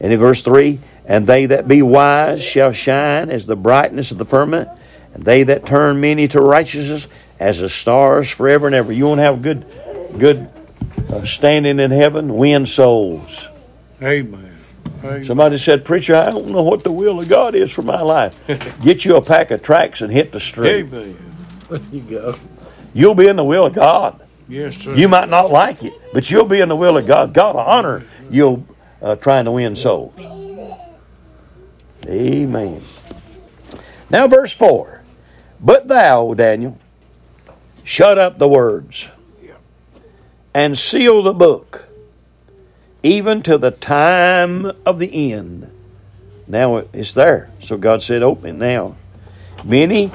[0.00, 4.18] And in verse three, and they that be wise shall shine as the brightness of
[4.18, 4.68] the firmament,
[5.12, 7.06] and they that turn many to righteousness
[7.38, 8.92] as the stars forever and ever.
[8.92, 9.66] You want to have good,
[10.18, 10.48] good
[11.08, 13.48] uh, standing in heaven, win souls.
[14.02, 14.53] Amen.
[15.02, 15.24] Amen.
[15.24, 18.36] Somebody said, Preacher, I don't know what the will of God is for my life.
[18.82, 20.86] Get you a pack of tracks and hit the street.
[20.86, 21.16] Amen.
[21.68, 22.38] There you go.
[22.92, 24.20] You'll be in the will of God.
[24.48, 24.94] Yes, sir.
[24.94, 27.32] You might not like it, but you'll be in the will of God.
[27.34, 28.66] God will honor you
[29.00, 30.18] uh, trying to win souls.
[32.06, 32.82] Amen.
[34.10, 35.02] Now, verse 4
[35.60, 36.78] But thou, Daniel,
[37.82, 39.08] shut up the words
[40.54, 41.86] and seal the book,
[43.04, 45.70] even to the time of the end.
[46.48, 47.50] Now it's there.
[47.60, 48.96] So God said, Open it now.
[49.62, 50.10] Many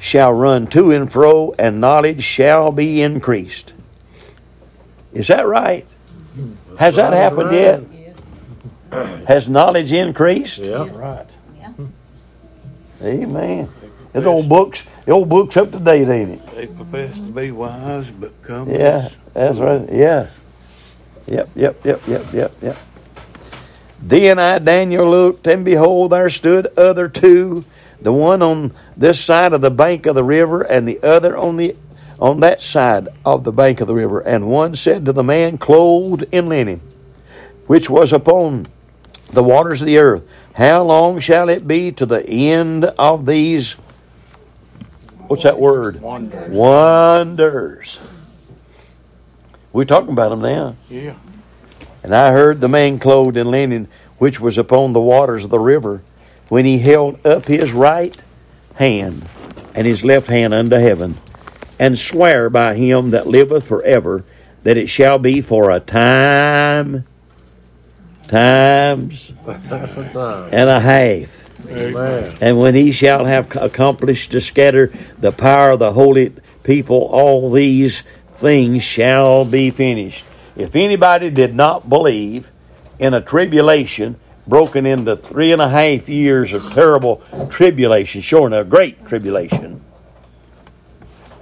[0.00, 3.72] shall run to and fro, and knowledge shall be increased.
[5.12, 5.86] Is that right?
[6.78, 7.54] Has that right, happened right.
[7.54, 7.82] yet?
[7.92, 9.26] Yes.
[9.28, 10.58] Has knowledge increased?
[10.58, 10.84] Yeah.
[10.84, 10.98] Yes.
[10.98, 11.26] Right.
[11.58, 11.72] Yeah.
[13.02, 13.68] Amen.
[14.12, 16.46] The old books, the old books up to date, ain't it?
[16.54, 18.68] They profess to be wise, but come.
[18.68, 19.90] Yeah, that's right.
[19.90, 20.28] Yeah.
[21.26, 22.78] Yep, yep, yep, yep, yep, yep.
[24.00, 27.64] Then I, Daniel, looked, and behold, there stood other two,
[28.00, 31.56] the one on this side of the bank of the river, and the other on
[31.56, 31.76] the
[32.18, 34.20] on that side of the bank of the river.
[34.20, 36.80] And one said to the man clothed in linen,
[37.66, 38.68] which was upon
[39.32, 40.22] the waters of the earth,
[40.54, 43.72] How long shall it be to the end of these?
[45.26, 46.00] What's that word?
[46.00, 46.50] Wonders.
[46.50, 48.11] Wonders.
[49.72, 50.76] We're talking about them now.
[50.88, 51.14] Yeah.
[52.02, 55.58] And I heard the man clothed in linen, which was upon the waters of the
[55.58, 56.02] river,
[56.48, 58.14] when he held up his right
[58.74, 59.24] hand
[59.74, 61.16] and his left hand unto heaven,
[61.78, 64.24] and swear by him that liveth forever,
[64.62, 67.06] that it shall be for a time,
[68.28, 70.48] times, Half a time.
[70.52, 71.38] and a half.
[71.64, 72.34] Man.
[72.40, 77.50] And when he shall have accomplished to scatter the power of the holy people, all
[77.50, 78.02] these
[78.42, 80.24] things shall be finished.
[80.56, 82.50] If anybody did not believe
[82.98, 84.16] in a tribulation
[84.48, 89.80] broken into three and a half years of terrible tribulation, sure enough, great tribulation,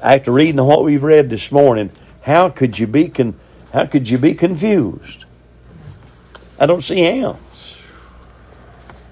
[0.03, 1.91] after reading what we've read this morning,
[2.23, 3.35] how could you be con-
[3.73, 5.25] how could you be confused?
[6.59, 7.39] I don't see how.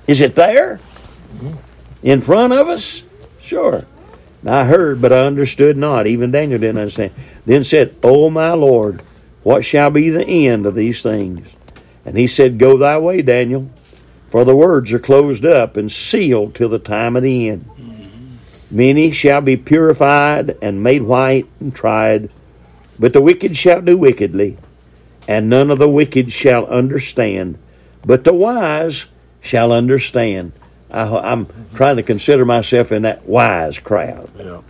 [0.07, 0.79] Is it there?
[2.03, 3.03] In front of us?
[3.41, 3.87] Sure.
[4.47, 6.07] I heard, but I understood not.
[6.07, 7.13] Even Daniel didn't understand.
[7.45, 9.03] Then said, O my Lord,
[9.43, 11.49] what shall be the end of these things?
[12.05, 13.71] And he said, Go thy way, Daniel,
[14.31, 17.69] for the words are closed up and sealed till the time of the end.
[18.71, 22.31] Many shall be purified and made white and tried,
[22.99, 24.59] but the wicked shall do wickedly,
[25.27, 27.59] and none of the wicked shall understand,
[28.05, 29.07] but the wise
[29.41, 30.53] shall understand.
[30.91, 34.31] I, I'm trying to consider myself in that wise crowd.
[34.37, 34.63] Yeah.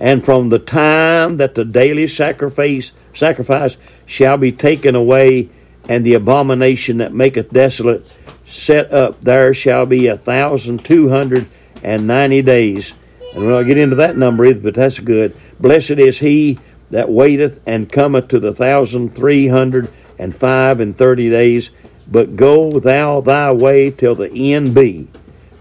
[0.00, 5.48] And from the time that the daily sacrifice sacrifice shall be taken away,
[5.88, 8.06] and the abomination that maketh desolate
[8.44, 11.46] set up, there shall be a thousand two hundred
[11.82, 12.92] and ninety days.
[13.34, 15.36] And we'll not get into that number either, but that's good.
[15.60, 16.58] Blessed is he
[16.90, 21.70] that waiteth and cometh to the thousand three hundred and five and thirty days.
[22.08, 25.08] But go thou thy way till the end be,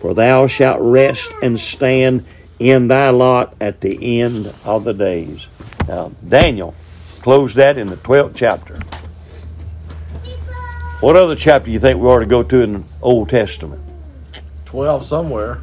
[0.06, 2.24] for thou shalt rest and stand
[2.60, 5.48] in thy lot at the end of the days.
[5.88, 6.76] Now, Daniel
[7.24, 8.80] closed that in the 12th chapter.
[11.00, 13.82] What other chapter do you think we ought to go to in the Old Testament?
[14.66, 15.62] 12 somewhere.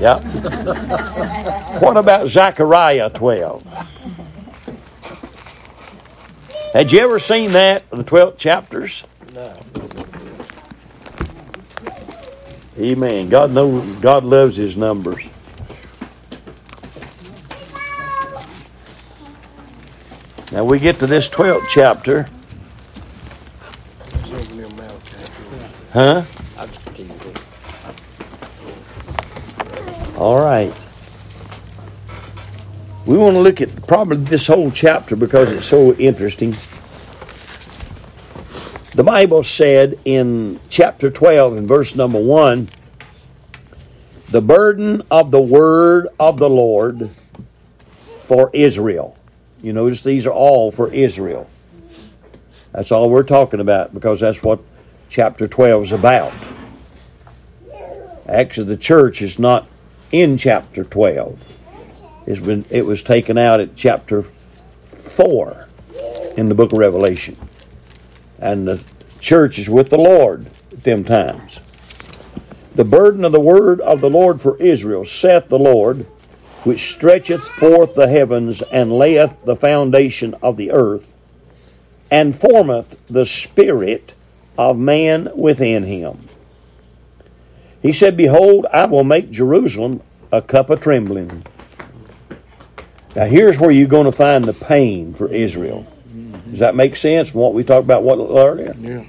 [0.00, 0.18] Yeah.
[1.78, 3.62] what about Zechariah 12?
[6.72, 9.04] Had you ever seen that, the 12 chapters?
[9.32, 9.56] No.
[12.82, 13.28] Amen.
[13.28, 15.22] God knows God loves his numbers.
[20.50, 22.28] Now we get to this 12th chapter.
[25.92, 26.24] Huh?
[30.16, 30.72] All right.
[33.06, 36.56] We want to look at probably this whole chapter because it's so interesting.
[38.94, 42.68] The Bible said in chapter 12 and verse number 1
[44.28, 47.08] the burden of the word of the Lord
[48.24, 49.16] for Israel.
[49.62, 51.48] You notice these are all for Israel.
[52.72, 54.60] That's all we're talking about because that's what
[55.08, 56.34] chapter 12 is about.
[58.28, 59.66] Actually, the church is not
[60.10, 61.60] in chapter 12.
[62.26, 64.24] It's been, it was taken out at chapter
[64.84, 65.68] 4
[66.36, 67.36] in the book of Revelation.
[68.42, 68.82] And the
[69.20, 71.60] church is with the Lord at them times.
[72.74, 76.06] The burden of the word of the Lord for Israel, saith the Lord,
[76.64, 81.12] which stretcheth forth the heavens and layeth the foundation of the earth,
[82.10, 84.12] and formeth the spirit
[84.58, 86.18] of man within him.
[87.80, 91.44] He said, Behold, I will make Jerusalem a cup of trembling.
[93.14, 95.86] Now, here's where you're going to find the pain for Israel.
[96.52, 98.74] Does that make sense from what we talked about what earlier?
[98.78, 99.06] Yeah.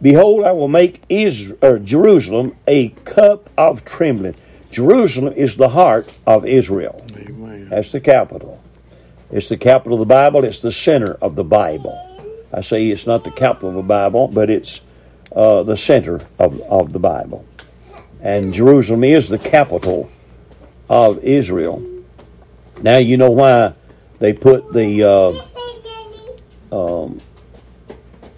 [0.00, 4.36] Behold, I will make Israel, or Jerusalem a cup of trembling.
[4.70, 7.04] Jerusalem is the heart of Israel.
[7.14, 7.68] Amen.
[7.68, 8.58] That's the capital.
[9.30, 10.42] It's the capital of the Bible.
[10.46, 11.94] It's the center of the Bible.
[12.50, 14.80] I say it's not the capital of the Bible, but it's
[15.36, 17.44] uh, the center of, of the Bible.
[18.22, 20.10] And Jerusalem is the capital
[20.88, 21.86] of Israel.
[22.80, 23.74] Now you know why
[24.20, 25.49] they put the uh,
[26.72, 27.20] um,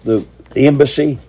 [0.03, 1.19] the embassy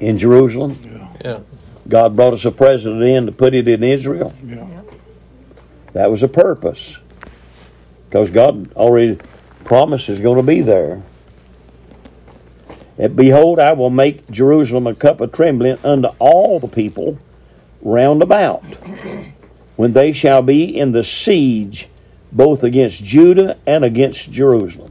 [0.00, 0.76] in Jerusalem.
[1.24, 1.40] Yeah.
[1.88, 4.32] God brought us a president in to put it in Israel.
[4.44, 4.82] Yeah.
[5.92, 6.98] That was a purpose.
[8.08, 9.18] Because God already
[9.64, 11.02] promised is going to be there.
[12.98, 17.18] And behold, I will make Jerusalem a cup of trembling unto all the people
[17.82, 18.62] round about,
[19.76, 21.88] when they shall be in the siege
[22.30, 24.89] both against Judah and against Jerusalem.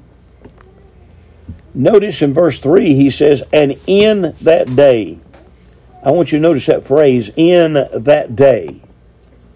[1.80, 5.18] Notice in verse 3, he says, And in that day,
[6.04, 8.82] I want you to notice that phrase, in that day.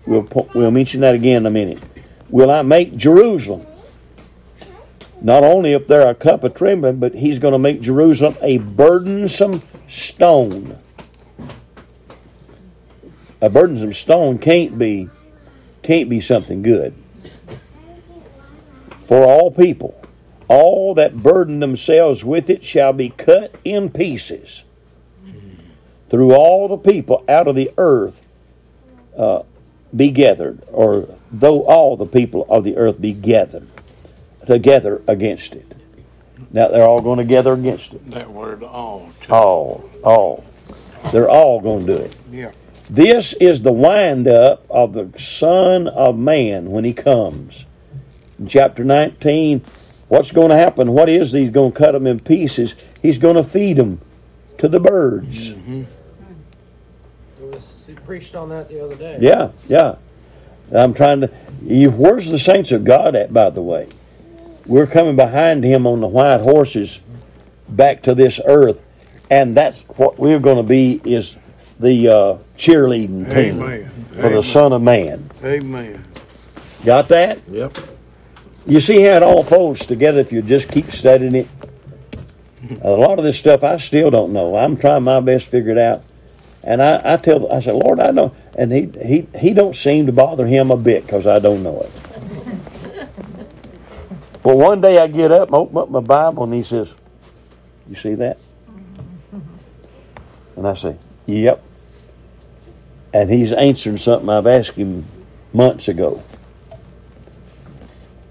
[0.06, 0.26] We'll,
[0.56, 1.84] we'll mention that again in a minute.
[2.30, 3.68] Will I make Jerusalem
[5.20, 8.58] not only up there a cup of trembling, but he's going to make Jerusalem a
[8.58, 10.80] burdensome stone.
[13.42, 15.10] A burdensome stone can't be
[15.82, 16.94] can't be something good.
[19.02, 20.03] For all people,
[20.48, 24.64] all that burden themselves with it shall be cut in pieces
[26.10, 28.22] through all the people out of the earth
[29.18, 29.42] uh,
[29.96, 33.68] be gathered, or though all the people of the earth be gathered
[34.46, 35.66] together against it.
[36.52, 38.12] Now they're all going to gather against it.
[38.12, 39.12] That word all.
[39.22, 39.34] too.
[39.34, 40.44] All, all.
[41.12, 42.16] They're all going to do it.
[42.32, 42.52] Yeah.
[42.90, 47.66] This is the wind up of the Son of Man when he comes.
[48.38, 49.64] In chapter 19,
[50.14, 50.92] what's going to happen?
[50.92, 52.76] What is he's going to cut them in pieces?
[53.02, 54.00] He's going to feed them
[54.60, 55.50] to the birds.
[55.50, 55.88] It
[57.40, 59.18] was, he preached on that the other day.
[59.20, 59.96] Yeah, yeah.
[60.72, 61.32] I'm trying to.
[61.64, 63.90] You, where's the saints of God at, by the way?
[64.66, 67.00] We're coming behind him on the white horses
[67.68, 68.82] back to this earth,
[69.30, 71.36] and that's what we're going to be is
[71.80, 73.92] the uh, cheerleading team Amen.
[74.20, 75.30] for the Son of Man.
[75.44, 76.04] Amen.
[76.86, 77.40] Got that?
[77.50, 77.78] Yep.
[78.66, 81.48] You see how it all folds together if you just keep studying it?
[82.82, 84.56] A lot of this stuff I still don't know.
[84.56, 86.04] I'm trying my best to figure it out.
[86.64, 88.34] And I, I tell, I said, Lord, I know.
[88.58, 91.82] And he, he, he don't seem to bother him a bit because I don't know
[91.82, 91.92] it.
[94.44, 96.88] but one day I get up and open up my Bible and he says,
[97.90, 98.38] you see that?
[100.56, 100.96] And I say,
[101.26, 101.64] yep.
[103.12, 105.04] And he's answering something I've asked him
[105.52, 106.22] months ago.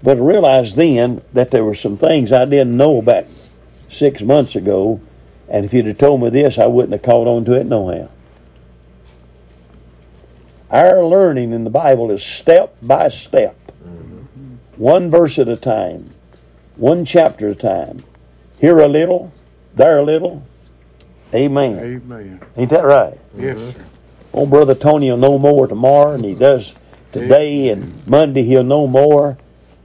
[0.03, 3.25] But I realized then that there were some things I didn't know about
[3.89, 4.99] six months ago,
[5.47, 7.87] and if you'd have told me this, I wouldn't have caught on to it no
[7.89, 8.09] how.
[10.69, 14.55] Our learning in the Bible is step by step, mm-hmm.
[14.75, 16.13] one verse at a time,
[16.75, 18.03] one chapter at a time.
[18.59, 19.31] Here a little,
[19.75, 20.43] there a little.
[21.33, 21.79] Amen.
[21.79, 22.41] Amen.
[22.57, 23.19] Ain't that right?
[23.37, 23.77] Yes, mm-hmm.
[23.77, 23.85] sir.
[24.33, 26.73] Old brother Tony will know more tomorrow and he does
[27.11, 29.37] today, and Monday he'll know more.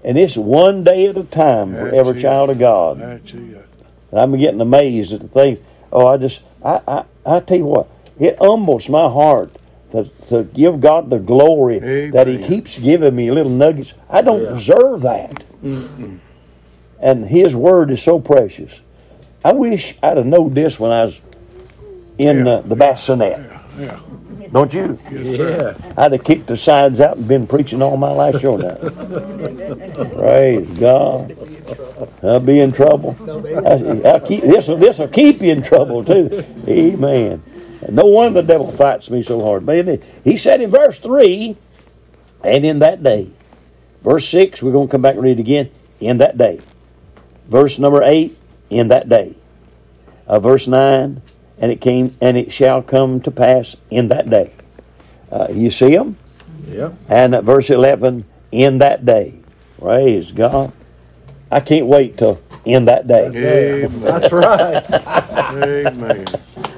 [0.04, 2.22] And it's one day at a time for That's every it.
[2.22, 3.00] child of God.
[3.00, 3.66] That's it.
[4.10, 5.58] And I'm getting amazed at the things.
[5.92, 7.88] Oh, I just, I, I, I tell you what,
[8.18, 9.54] it humbles my heart
[9.92, 11.78] to, to give God the glory
[12.10, 13.94] that He keeps giving me little nuggets.
[14.08, 14.50] I don't Yeah.
[14.50, 15.44] deserve that.
[17.00, 18.80] And His Word is so precious.
[19.44, 21.20] I wish I'd have known this when I was
[22.18, 23.38] in Yeah, uh, the bassinet.
[23.38, 23.57] Yeah.
[24.52, 24.98] Don't you?
[25.10, 25.74] Yeah.
[25.96, 28.76] I'd have kicked the sides out and been preaching all my life sure now.
[30.18, 31.36] Praise God.
[32.22, 33.16] I'll be in trouble.
[33.66, 36.44] I, I'll keep, this will this will keep you in trouble too.
[36.66, 37.42] Amen.
[37.90, 39.64] No wonder the devil fights me so hard.
[39.64, 41.56] But he said in verse 3,
[42.42, 43.30] and in that day.
[44.02, 45.70] Verse 6, we're going to come back and read it again.
[46.00, 46.60] In that day.
[47.48, 48.36] Verse number 8,
[48.70, 49.34] in that day.
[50.26, 51.22] Uh, verse 9,
[51.60, 54.52] and it came, and it shall come to pass in that day.
[55.30, 56.16] Uh, you see them?
[56.68, 56.94] Yep.
[57.08, 59.34] And at verse 11, in that day.
[59.80, 60.72] Praise God.
[61.50, 63.84] I can't wait till in that day.
[63.84, 64.00] Amen.
[64.00, 64.84] That's right.
[65.54, 66.26] Amen.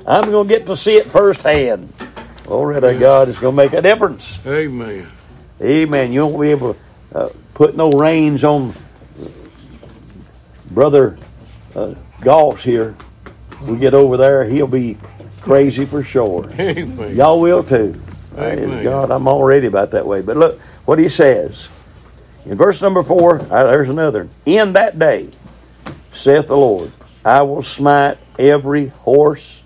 [0.06, 1.92] I'm going to get to see it firsthand.
[2.44, 3.28] Glory to God.
[3.28, 4.38] It's going to make a difference.
[4.46, 5.06] Amen.
[5.60, 6.12] Amen.
[6.12, 6.80] You won't be able to
[7.18, 8.74] uh, put no reins on
[10.70, 11.18] Brother
[11.74, 12.96] uh, Goss here.
[13.62, 14.96] We get over there, he'll be
[15.40, 16.50] crazy for sure.
[16.58, 17.16] Amen.
[17.16, 18.00] Y'all will too.
[18.36, 20.22] Praise God, I'm already about that way.
[20.22, 21.68] But look what he says.
[22.46, 24.28] In verse number four, uh, there's another.
[24.46, 25.28] In that day,
[26.12, 26.90] saith the Lord,
[27.24, 29.62] I will smite every horse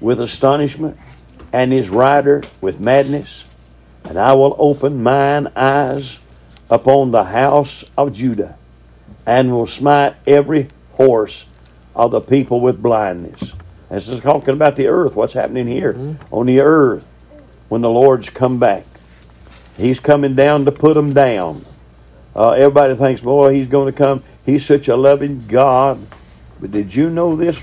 [0.00, 0.96] with astonishment,
[1.52, 3.44] and his rider with madness,
[4.04, 6.18] and I will open mine eyes
[6.68, 8.58] upon the house of Judah,
[9.24, 11.46] and will smite every horse
[11.96, 13.54] of the people with blindness.
[13.90, 17.06] This is talking about the earth, what's happening here on the earth
[17.68, 18.84] when the Lord's come back.
[19.76, 21.64] He's coming down to put them down.
[22.34, 24.22] Uh, everybody thinks, boy, he's going to come.
[24.44, 26.06] He's such a loving God.
[26.60, 27.58] But did you know this?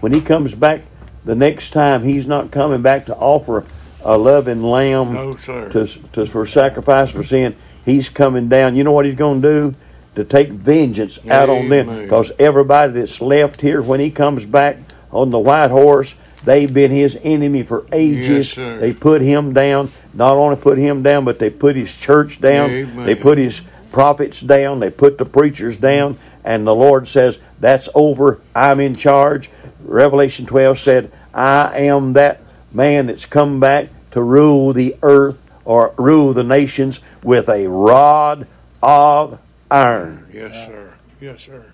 [0.00, 0.82] When he comes back
[1.24, 3.64] the next time, he's not coming back to offer
[4.04, 5.70] a loving lamb No, sir.
[5.70, 7.56] to, to for sacrifice for sin.
[7.84, 8.76] He's coming down.
[8.76, 9.74] You know what he's going to do?
[10.16, 11.86] To take vengeance out on them.
[12.02, 14.78] Because everybody that's left here, when he comes back
[15.12, 16.14] on the white horse,
[16.44, 18.56] they've been his enemy for ages.
[18.56, 19.90] Yes, they put him down.
[20.14, 22.70] Not only put him down, but they put his church down.
[22.70, 23.06] Amen.
[23.06, 23.60] They put his
[23.92, 24.80] prophets down.
[24.80, 26.18] They put the preachers down.
[26.44, 28.40] And the Lord says, That's over.
[28.54, 29.50] I'm in charge.
[29.84, 32.40] Revelation 12 said, I am that
[32.72, 38.46] man that's come back to rule the earth or rule the nations with a rod
[38.82, 39.38] of
[39.70, 40.26] iron.
[40.32, 40.94] Yes, sir.
[41.20, 41.64] Yes, sir.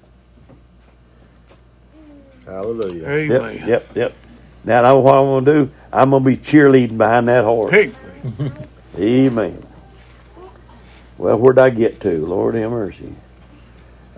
[2.45, 3.09] Hallelujah.
[3.09, 3.55] Amen.
[3.59, 4.15] Yep, yep, yep.
[4.65, 5.71] Now, I know what I'm going to do.
[5.93, 7.73] I'm going to be cheerleading behind that horse.
[7.73, 8.69] Amen.
[8.99, 9.67] Amen.
[11.19, 12.27] Well, where'd I get to?
[12.27, 13.15] Lord have mercy.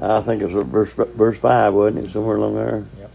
[0.00, 2.10] I think it was verse, verse 5, wasn't it?
[2.10, 2.84] Somewhere along there.
[2.98, 3.10] Yep.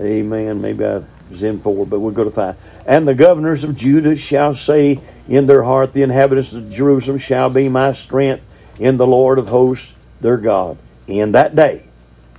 [0.00, 0.60] Amen.
[0.60, 2.56] Maybe I was in 4, but we'll go to 5.
[2.86, 7.50] And the governors of Judah shall say in their heart, The inhabitants of Jerusalem shall
[7.50, 8.42] be my strength
[8.78, 10.78] in the Lord of hosts, their God.
[11.06, 11.84] In that day,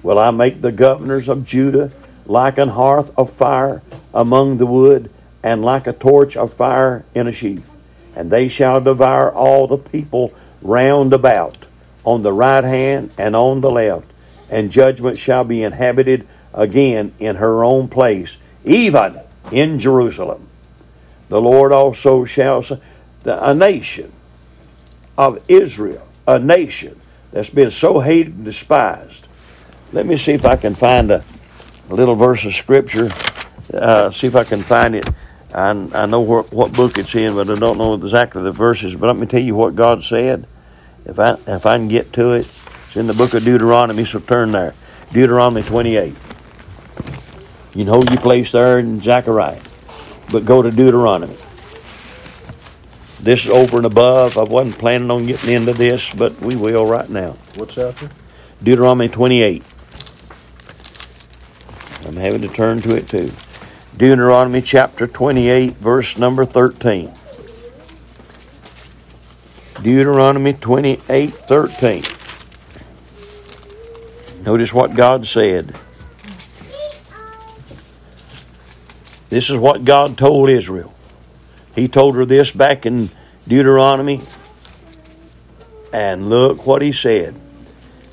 [0.04, 1.92] will I make the governors of Judah
[2.26, 3.82] like an hearth of fire
[4.14, 5.12] among the wood,
[5.42, 7.64] and like a torch of fire in a sheaf.
[8.16, 11.66] And they shall devour all the people round about,
[12.04, 14.12] on the right hand and on the left.
[14.50, 19.20] And judgment shall be inhabited again in her own place, even
[19.52, 20.48] in Jerusalem.
[21.30, 22.66] The Lord also shall,
[23.24, 24.12] a nation
[25.18, 27.00] of Israel, a nation
[27.32, 29.28] that's been so hated and despised.
[29.92, 31.24] Let me see if I can find a,
[31.90, 33.10] little verse of scripture.
[33.74, 35.10] Uh, see if I can find it.
[35.52, 38.94] I, I know what, book it's in, but I don't know exactly the verses.
[38.94, 40.46] But let me tell you what God said.
[41.06, 42.48] If I if I can get to it,
[42.86, 44.06] it's in the book of Deuteronomy.
[44.06, 44.76] So turn there,
[45.12, 46.14] Deuteronomy 28.
[47.74, 49.62] You know you place there in Zechariah,
[50.30, 51.38] but go to Deuteronomy.
[53.22, 54.38] This is over and above.
[54.38, 57.32] I wasn't planning on getting into this, but we will right now.
[57.56, 58.10] What's after?
[58.64, 59.64] Deuteronomy 28.
[62.06, 63.32] I'm having to turn to it too.
[63.98, 67.12] Deuteronomy chapter 28, verse number 13.
[69.82, 72.04] Deuteronomy 28, 13.
[74.44, 75.76] Notice what God said.
[79.30, 80.94] This is what God told Israel.
[81.80, 83.10] He told her this back in
[83.48, 84.22] Deuteronomy.
[85.94, 87.36] And look what he said.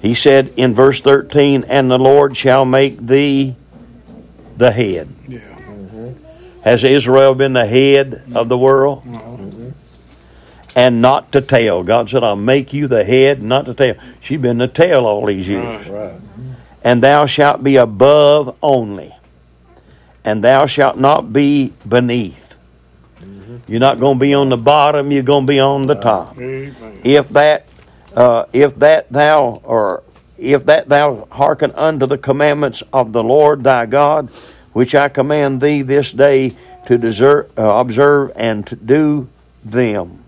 [0.01, 3.57] He said in verse 13, And the Lord shall make thee
[4.57, 5.09] the head.
[5.27, 5.41] Yeah.
[5.41, 6.13] Mm-hmm.
[6.63, 9.03] Has Israel been the head of the world?
[9.05, 9.71] Mm-hmm.
[10.77, 11.83] And not to tail.
[11.83, 13.97] God said, I'll make you the head, not the tail.
[14.21, 15.89] She's been the tail all these years.
[15.89, 16.13] Right.
[16.13, 16.21] Right.
[16.85, 19.17] And thou shalt be above only,
[20.25, 22.46] and thou shalt not be beneath.
[23.67, 26.39] You're not going to be on the bottom, you're going to be on the top.
[26.39, 27.01] Amen.
[27.05, 27.67] if that
[28.15, 30.03] uh, if that thou or
[30.39, 34.31] if that thou hearken unto the commandments of the Lord thy God,
[34.73, 39.29] which I command thee this day to uh, observe and to do
[39.65, 40.23] them.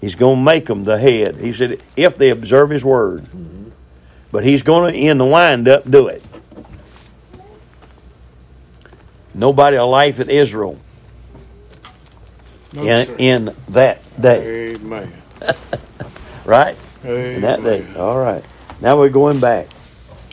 [0.00, 1.38] He's going to make them the head.
[1.38, 3.26] He said, if they observe his word.
[4.32, 6.22] But he's going to, in the wind up, do it.
[9.34, 10.78] Nobody will life at Israel
[12.72, 13.16] No, in, sir.
[13.18, 14.74] in that day.
[14.74, 15.12] Amen.
[16.44, 16.76] Right?
[17.04, 17.34] Amen.
[17.34, 17.94] In that day.
[17.96, 18.44] All right.
[18.80, 19.68] Now we're going back.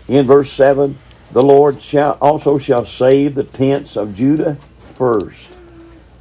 [0.07, 0.97] In verse 7,
[1.31, 4.55] the Lord shall also shall save the tents of Judah
[4.95, 5.51] first.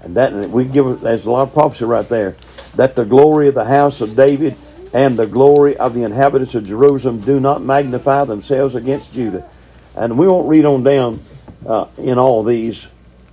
[0.03, 2.37] And that we give there's a lot of prophecy right there.
[2.75, 4.57] That the glory of the house of David
[4.93, 9.49] and the glory of the inhabitants of Jerusalem do not magnify themselves against Judah.
[9.95, 11.23] And we won't read on down
[11.67, 12.87] uh, in all these,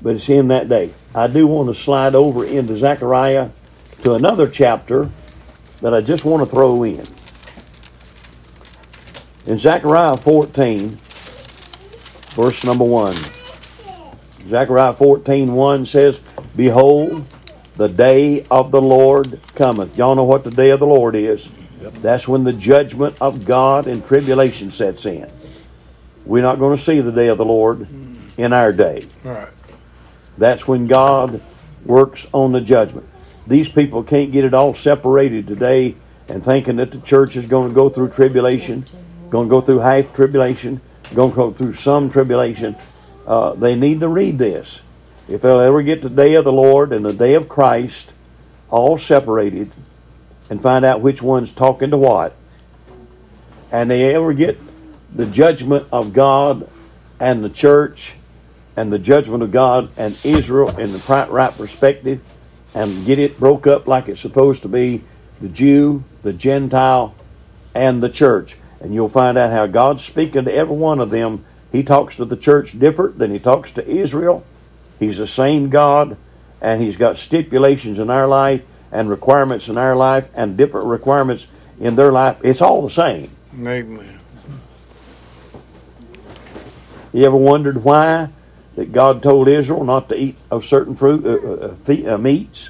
[0.04, 0.94] but it's in that day.
[1.16, 3.50] I do want to slide over into Zechariah
[4.04, 5.10] to another chapter
[5.82, 7.04] that I just want to throw in.
[9.46, 10.90] In Zechariah 14,
[12.32, 13.16] verse number 1.
[14.50, 16.20] Zechariah 14, 1 says,
[16.56, 17.26] Behold,
[17.76, 19.98] the day of the Lord cometh.
[19.98, 21.48] Y'all know what the day of the Lord is.
[22.02, 25.30] That's when the judgment of God and tribulation sets in.
[26.26, 28.16] We're not going to see the day of the Lord hmm.
[28.38, 29.08] in our day.
[29.24, 29.50] Right.
[30.38, 31.42] That's when God
[31.86, 33.08] works on the judgment.
[33.46, 35.96] These people can't get it all separated today
[36.28, 38.86] and thinking that the church is going to go through tribulation,
[39.30, 40.82] going to go through half tribulation,
[41.14, 42.76] going to go through some tribulation.
[43.28, 44.82] Uh, they need to read this.
[45.28, 48.12] If they'll ever get the day of the Lord and the day of Christ
[48.70, 49.72] all separated
[50.50, 52.36] and find out which one's talking to what,
[53.72, 54.58] and they ever get
[55.14, 56.70] the judgment of God
[57.20, 58.16] and the church
[58.76, 62.22] and the judgment of God and Israel in the right perspective
[62.74, 65.04] and get it broke up like it's supposed to be
[65.42, 67.14] the Jew, the Gentile,
[67.76, 68.58] and the church.
[68.80, 71.46] And you'll find out how God's speaking to every one of them.
[71.72, 74.44] He talks to the church different than he talks to Israel.
[75.00, 76.18] He's the same God,
[76.62, 78.62] and he's got stipulations in our life
[78.92, 81.48] and requirements in our life and different requirements
[81.80, 82.38] in their life.
[82.44, 83.30] It's all the same.
[83.54, 84.20] Amen.
[87.12, 88.30] You ever wondered why
[88.76, 92.70] that God told Israel not to eat of certain fruit, uh, uh, uh, uh, meats?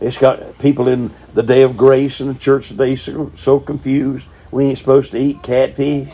[0.00, 4.28] It's got people in the day of grace in the church today so, so confused.
[4.50, 6.12] We ain't supposed to eat catfish.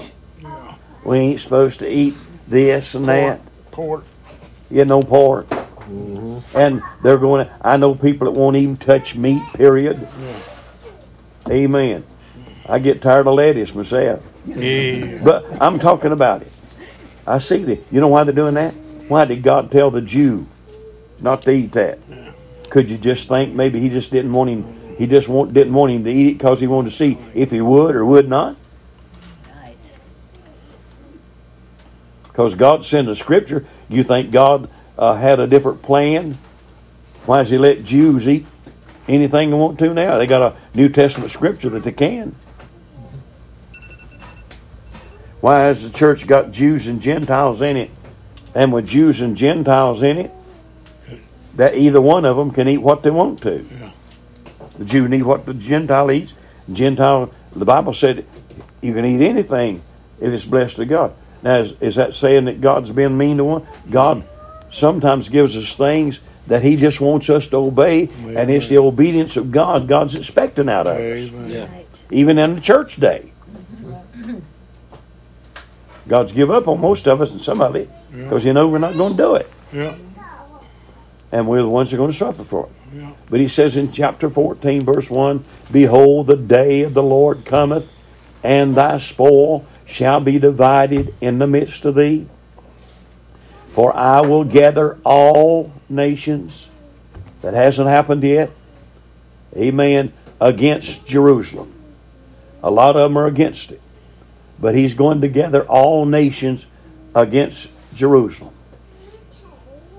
[1.04, 2.14] We ain't supposed to eat
[2.46, 3.40] this and that.
[3.72, 4.04] Pork.
[4.70, 5.46] You know, pork.
[6.54, 7.46] And they're going.
[7.46, 9.42] to I know people that won't even touch meat.
[9.54, 10.08] Period.
[11.50, 12.04] Amen.
[12.66, 14.22] I get tired of lettuce myself.
[14.46, 15.20] Yeah.
[15.22, 16.52] But I'm talking about it.
[17.26, 17.84] I see that.
[17.90, 18.74] You know why they're doing that?
[19.08, 20.46] Why did God tell the Jew
[21.20, 21.98] not to eat that?
[22.70, 24.96] Could you just think maybe he just didn't want him?
[24.98, 27.50] He just want, didn't want him to eat it because he wanted to see if
[27.50, 28.56] he would or would not.
[32.24, 33.66] Because God sent a scripture.
[33.90, 36.38] You think God uh, had a different plan?
[37.26, 38.46] Why does He let Jews eat
[39.06, 40.16] anything they want to now?
[40.16, 42.34] They got a New Testament scripture that they can.
[45.42, 47.90] Why has the church got Jews and Gentiles in it?
[48.54, 50.30] And with Jews and Gentiles in it,
[51.56, 53.66] that either one of them can eat what they want to.
[53.68, 53.90] Yeah.
[54.78, 56.32] The Jew can eat what the Gentile eats.
[56.72, 58.24] Gentile, the Bible said
[58.80, 59.82] you can eat anything
[60.20, 61.12] if it's blessed to God.
[61.42, 63.66] Now, is, is that saying that God's been mean to one?
[63.90, 64.22] God
[64.70, 69.36] sometimes gives us things that He just wants us to obey, and it's the obedience
[69.36, 71.68] of God God's expecting out of us, Yeah.
[72.12, 73.31] Even in the church day.
[76.12, 78.24] God's give up on most of us and some of it Yeah.
[78.24, 79.94] because you know we're not going to do it, Yeah.
[81.32, 82.98] and we're the ones that are going to suffer for it.
[82.98, 83.10] Yeah.
[83.30, 85.42] But he says in chapter 14, verse 1
[85.72, 87.86] Behold, the day of the Lord cometh,
[88.44, 92.26] and thy spoil shall be divided in the midst of thee.
[93.70, 96.68] For I will gather all nations.
[97.40, 98.50] That hasn't happened yet.
[99.56, 100.12] Amen.
[100.42, 101.72] Against Jerusalem.
[102.62, 103.80] A lot of them are against it.
[104.62, 106.66] But he's going to gather all nations
[107.16, 108.54] against Jerusalem.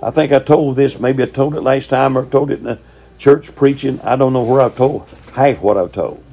[0.01, 2.63] I think I told this, maybe I told it last time or told it in
[2.63, 2.79] the
[3.17, 3.99] church preaching.
[4.01, 6.23] I don't know where I've told half what I've told.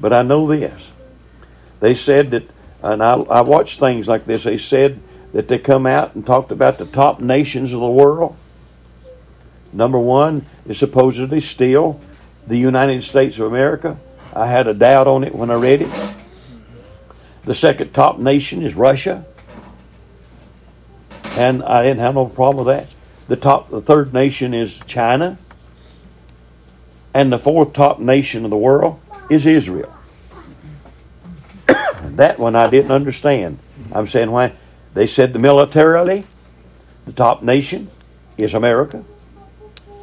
[0.00, 0.90] But I know this.
[1.80, 2.48] They said that,
[2.82, 5.00] and I, I watched things like this, they said
[5.34, 8.36] that they come out and talked about the top nations of the world.
[9.70, 12.00] Number one is supposedly still
[12.46, 13.98] the United States of America.
[14.32, 16.14] I had a doubt on it when I read it.
[17.44, 19.26] The second top nation is Russia
[21.36, 22.94] and I didn't have no problem with that.
[23.28, 25.38] The top, the third nation is China,
[27.12, 29.92] and the fourth top nation of the world is Israel.
[31.66, 33.58] that one I didn't understand.
[33.92, 34.52] I'm saying why
[34.92, 36.26] they said the militarily,
[37.06, 37.90] the top nation
[38.38, 39.04] is America.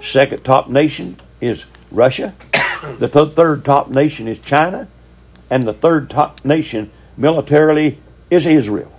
[0.01, 2.33] Second top nation is Russia.
[2.97, 4.87] the th- third top nation is China,
[5.49, 7.99] and the third top nation militarily
[8.30, 8.91] is Israel.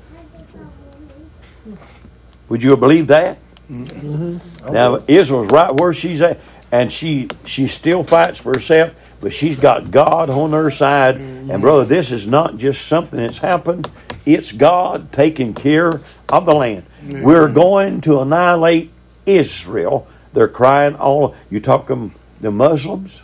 [2.48, 3.38] Would you believe that?
[3.70, 4.72] Mm-hmm.
[4.72, 6.38] Now Israel's right where she's at,
[6.70, 11.16] and she she still fights for herself, but she's got God on her side.
[11.16, 11.60] And mm-hmm.
[11.60, 13.90] brother, this is not just something that's happened;
[14.26, 16.84] it's God taking care of the land.
[17.02, 17.22] Mm-hmm.
[17.22, 18.90] We're going to annihilate
[19.24, 20.06] Israel.
[20.34, 21.34] They're crying all.
[21.50, 23.22] You talk them the Muslims.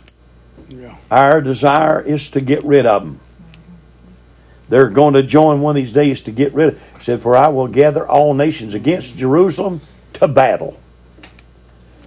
[0.69, 0.95] Yeah.
[1.11, 3.19] Our desire is to get rid of them.
[4.69, 6.81] They're going to join one of these days to get rid of.
[6.97, 9.81] He said, "For I will gather all nations against Jerusalem
[10.13, 10.77] to battle,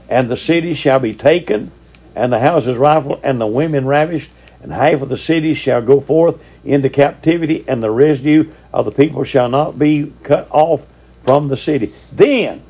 [0.09, 1.73] and the city shall be taken,
[2.15, 4.31] and the houses rifled, and the women ravished,
[4.63, 8.93] and half of the cities shall go forth into captivity, and the residue of the
[8.93, 10.87] people shall not be cut off
[11.25, 11.93] from the city.
[12.13, 12.63] Then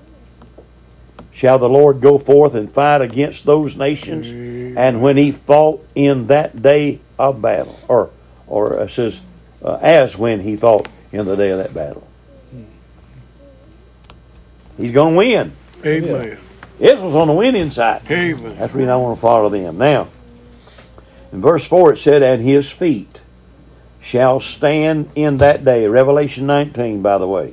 [1.32, 6.28] shall the Lord go forth and fight against those nations, and when he fought in
[6.28, 8.08] that day of battle, or
[8.46, 9.20] or it says,
[9.62, 12.06] uh, as when he fought in the day of that battle.
[14.76, 15.52] He's going to win.
[15.84, 16.38] Amen.
[16.78, 18.02] Israel's on the winning side.
[18.10, 18.56] Amen.
[18.56, 19.78] That's the reason I want to follow them.
[19.78, 20.08] Now,
[21.32, 23.20] in verse 4 it said, And his feet
[24.00, 25.86] shall stand in that day.
[25.86, 27.52] Revelation 19, by the way.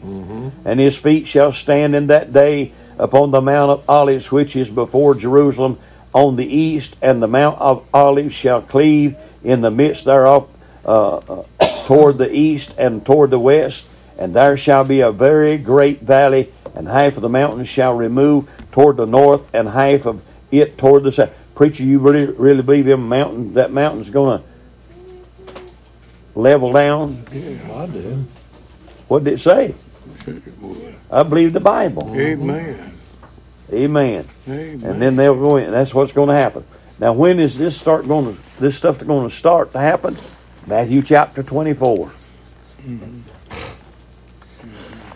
[0.66, 4.70] And his feet shall stand in that day upon the Mount of Olives, which is
[4.70, 5.78] before Jerusalem
[6.14, 10.50] on the east, and the Mount of Olives shall cleave in the midst thereof
[10.84, 11.44] uh, uh,
[11.90, 13.90] toward the east and toward the west.
[14.20, 18.48] And there shall be a very great valley, and half of the mountains shall remove
[18.72, 20.22] toward the north, and half of
[20.52, 21.34] it toward the south.
[21.56, 25.62] Preacher, you really really believe them mountain that mountain's going to
[26.36, 27.26] level down?
[27.32, 28.24] Yeah, I do.
[29.08, 29.74] What did it say?
[31.10, 32.14] I believe the Bible.
[32.16, 33.00] Amen.
[33.74, 34.28] Amen.
[34.48, 34.84] Amen.
[34.84, 35.72] And then they'll go in.
[35.72, 36.66] That's what's going to happen.
[37.00, 38.42] Now, when is this start going to?
[38.60, 40.16] This stuff going to start to happen?
[40.70, 42.12] Matthew chapter twenty-four.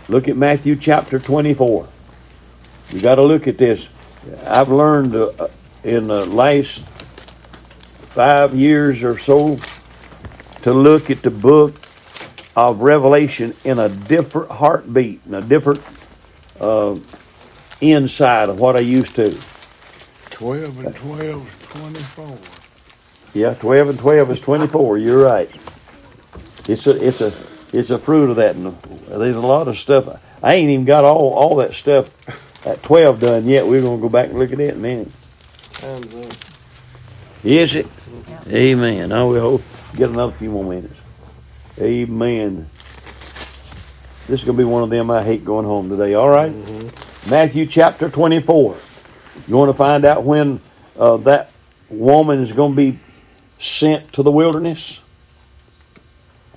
[0.07, 1.87] Look at Matthew chapter twenty-four.
[2.89, 3.87] You got to look at this.
[4.47, 5.47] I've learned uh,
[5.83, 6.79] in the last
[8.15, 9.59] five years or so
[10.63, 11.75] to look at the book
[12.55, 15.83] of Revelation in a different heartbeat, in a different
[16.59, 16.97] uh,
[17.79, 19.37] inside of what I used to.
[20.31, 22.62] 12 and 12 is 24.
[23.33, 24.97] Yeah, twelve and twelve is twenty-four.
[24.97, 25.49] You're right.
[26.67, 27.33] It's a it's a
[27.71, 28.55] it's a fruit of that.
[28.55, 28.77] And
[29.07, 30.19] there's a lot of stuff.
[30.41, 32.11] I ain't even got all all that stuff
[32.65, 33.65] at twelve done yet.
[33.65, 35.11] We're gonna go back and look at it in a minute.
[35.73, 36.33] Time's up.
[37.43, 37.87] Is it?
[38.47, 39.11] Amen.
[39.11, 39.61] I will
[39.95, 40.95] get another few more minutes.
[41.79, 42.69] Amen.
[44.27, 46.13] This is going to be one of them I hate going home today.
[46.13, 46.53] All right?
[47.29, 48.77] Matthew chapter 24.
[49.47, 50.61] You want to find out when
[50.97, 51.51] uh, that
[51.89, 52.99] woman is going to be
[53.63, 54.99] sent to the wilderness?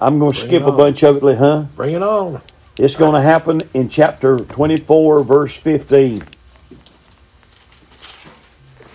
[0.00, 1.66] I'm going to Bring skip a bunch of it, huh?
[1.74, 2.42] Bring it on.
[2.78, 6.22] It's going to happen in chapter 24, verse 15.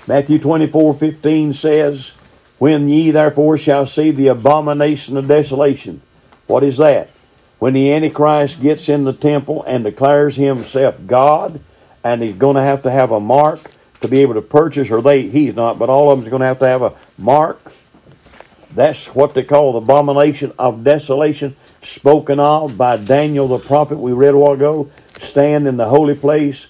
[0.07, 2.09] Matthew 24, 15 says,
[2.59, 6.01] When ye therefore shall see the abomination of desolation.
[6.45, 7.09] What is that?
[7.59, 11.62] When the Antichrist gets in the temple and declares himself God,
[12.03, 13.59] and he's going to have to have a mark
[14.01, 16.47] to be able to purchase, or they, he's not, but all of them's going to
[16.47, 17.62] have to have a mark.
[18.74, 24.13] That's what they call the abomination of desolation, spoken of by Daniel the prophet we
[24.13, 24.91] read a while ago.
[25.19, 26.67] Stand in the holy place.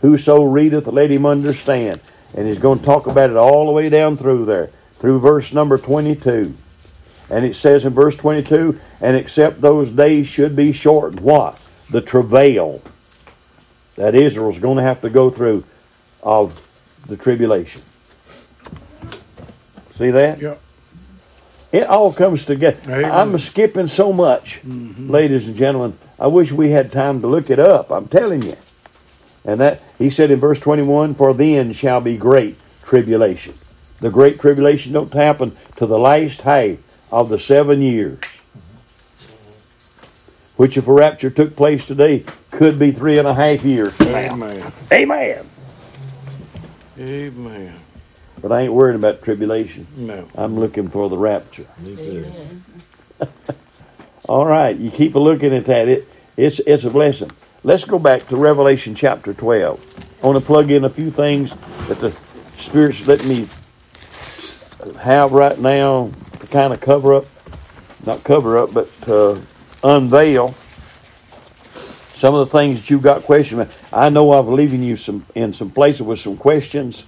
[0.00, 2.00] Whoso readeth, let him understand.
[2.34, 5.52] And he's going to talk about it all the way down through there, through verse
[5.52, 6.54] number 22.
[7.28, 11.20] And it says in verse 22, and except those days should be shortened.
[11.20, 11.60] What?
[11.90, 12.82] The travail
[13.96, 15.64] that Israel's going to have to go through
[16.22, 16.68] of
[17.06, 17.82] the tribulation.
[19.92, 20.40] See that?
[20.40, 20.60] Yep.
[21.72, 22.78] It all comes together.
[22.84, 23.10] Amen.
[23.10, 25.10] I'm skipping so much, mm-hmm.
[25.10, 25.98] ladies and gentlemen.
[26.20, 27.90] I wish we had time to look it up.
[27.90, 28.56] I'm telling you.
[29.44, 33.54] And that he said in verse 21, "For then shall be great tribulation."
[34.00, 36.78] The great tribulation don't happen to the last half
[37.10, 38.18] of the seven years.
[40.56, 43.92] Which, if a rapture took place today, could be three and a half years.
[43.94, 44.08] from.
[44.08, 44.72] Amen.
[44.92, 45.48] Amen.
[46.98, 47.81] Amen.
[48.42, 49.86] But I ain't worried about tribulation.
[49.96, 50.28] No.
[50.34, 51.66] I'm looking for the rapture.
[51.78, 52.26] Me too.
[52.26, 52.64] Amen.
[54.28, 55.88] All right, you keep looking at that.
[55.88, 57.30] It it's it's a blessing.
[57.62, 59.80] Let's go back to Revelation chapter twelve.
[60.22, 61.52] I want to plug in a few things
[61.88, 62.10] that the
[62.58, 63.48] Spirit's letting me
[65.00, 67.26] have right now to kind of cover up,
[68.04, 69.38] not cover up, but uh,
[69.84, 70.54] unveil
[72.14, 73.60] some of the things that you got questions.
[73.60, 73.74] about.
[73.92, 77.04] I know I've leaving you some in some places with some questions,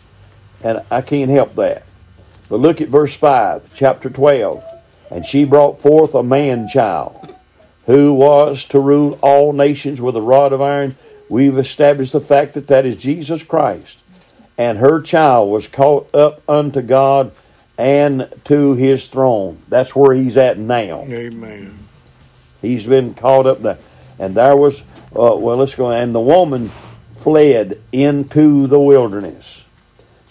[0.65, 1.85] and I can't help that.
[2.49, 4.65] But look at verse five, chapter twelve.
[5.11, 7.37] And she brought forth a man child
[7.87, 10.97] who was to rule all nations with a rod of iron.
[11.29, 13.99] We've established the fact that that is Jesus Christ.
[14.57, 17.33] And her child was caught up unto God
[17.77, 19.59] and to his throne.
[19.69, 21.03] That's where he's at now.
[21.03, 21.79] Amen.
[22.63, 23.79] He's been caught up there.
[24.19, 25.91] And there was, uh, well, let's go.
[25.91, 26.71] And the woman
[27.17, 29.64] fled into the wilderness.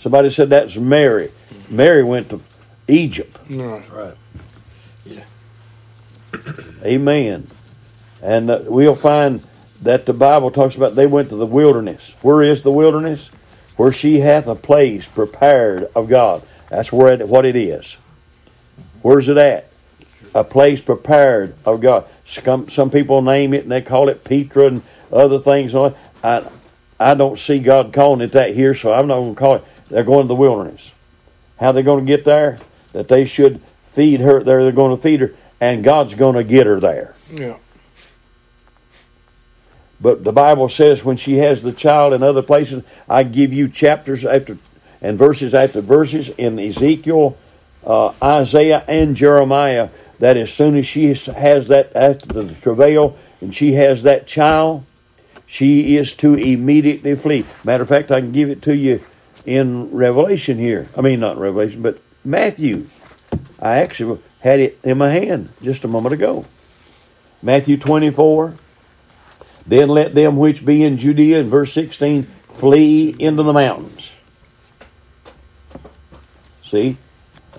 [0.03, 1.31] Somebody said that's Mary.
[1.69, 2.41] Mary went to
[2.89, 3.39] Egypt.
[3.49, 4.15] That's Right.
[5.07, 5.23] Right.
[6.83, 7.47] Amen.
[8.21, 9.41] And uh, we'll find
[9.81, 12.15] that the Bible talks about they went to the wilderness.
[12.21, 13.29] Where is the wilderness?
[13.77, 16.43] Where she hath a place prepared of God.
[16.69, 17.95] That's where it, what it is.
[19.03, 19.69] Where's it at?
[20.35, 22.07] A place prepared of God.
[22.25, 24.81] Some, some people name it and they call it Petra and
[25.13, 25.73] other things.
[25.73, 25.93] I,
[26.99, 29.63] I don't see God calling it that here, so I'm not going to call it.
[29.93, 30.91] They're going to the wilderness.
[31.59, 32.57] How they going to get there?
[32.93, 34.43] That they should feed her.
[34.43, 37.13] They're, they're going to feed her, and God's going to get her there.
[37.31, 37.57] Yeah.
[40.01, 43.69] But the Bible says when she has the child in other places, I give you
[43.69, 44.57] chapters after
[44.99, 47.37] and verses after verses in Ezekiel,
[47.85, 49.89] uh, Isaiah, and Jeremiah.
[50.17, 54.85] That as soon as she has that after the travail and she has that child,
[55.45, 57.45] she is to immediately flee.
[57.63, 59.03] Matter of fact, I can give it to you
[59.45, 60.89] in Revelation here.
[60.95, 62.87] I mean, not Revelation, but Matthew.
[63.59, 66.45] I actually had it in my hand just a moment ago.
[67.41, 68.55] Matthew 24.
[69.65, 74.11] Then let them which be in Judea, in verse 16, flee into the mountains.
[76.65, 76.97] See?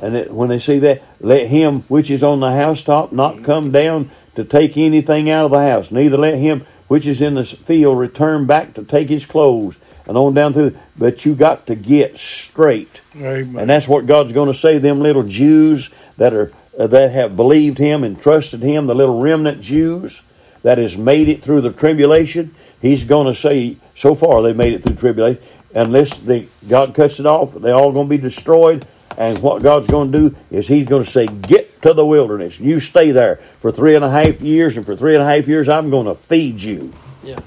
[0.03, 3.71] And it, when they see that, let him which is on the housetop not come
[3.71, 7.45] down to take anything out of the house, neither let him which is in the
[7.45, 9.77] field return back to take his clothes,
[10.07, 10.77] and on down through.
[10.97, 13.01] But you got to get straight.
[13.17, 13.59] Amen.
[13.59, 14.79] And that's what God's going to say.
[14.79, 19.21] Them little Jews that are uh, that have believed Him and trusted Him, the little
[19.21, 20.23] remnant Jews
[20.63, 22.55] that has made it through the tribulation.
[22.83, 25.43] He's going to say, so far they've made it through tribulation.
[25.75, 28.87] Unless they, God cuts it off, they're all going to be destroyed.
[29.17, 32.59] And what God's going to do is He's going to say, "Get to the wilderness.
[32.59, 35.47] You stay there for three and a half years, and for three and a half
[35.47, 36.93] years, I'm going to feed you."
[37.23, 37.41] Yeah.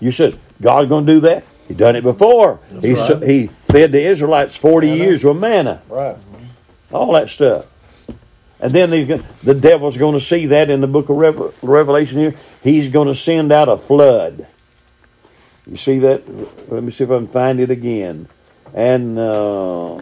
[0.00, 1.44] You said God going to do that?
[1.68, 2.60] He done it before.
[2.80, 3.22] He right.
[3.22, 5.02] he fed the Israelites forty Manna.
[5.02, 6.16] years with manna Right.
[6.92, 7.66] all that stuff.
[8.60, 12.18] And then the, the devil's going to see that in the book of Rev- Revelation
[12.18, 12.34] here.
[12.62, 14.46] He's going to send out a flood.
[15.66, 16.22] You see that?
[16.70, 18.28] Let me see if I can find it again.
[18.72, 20.00] And uh,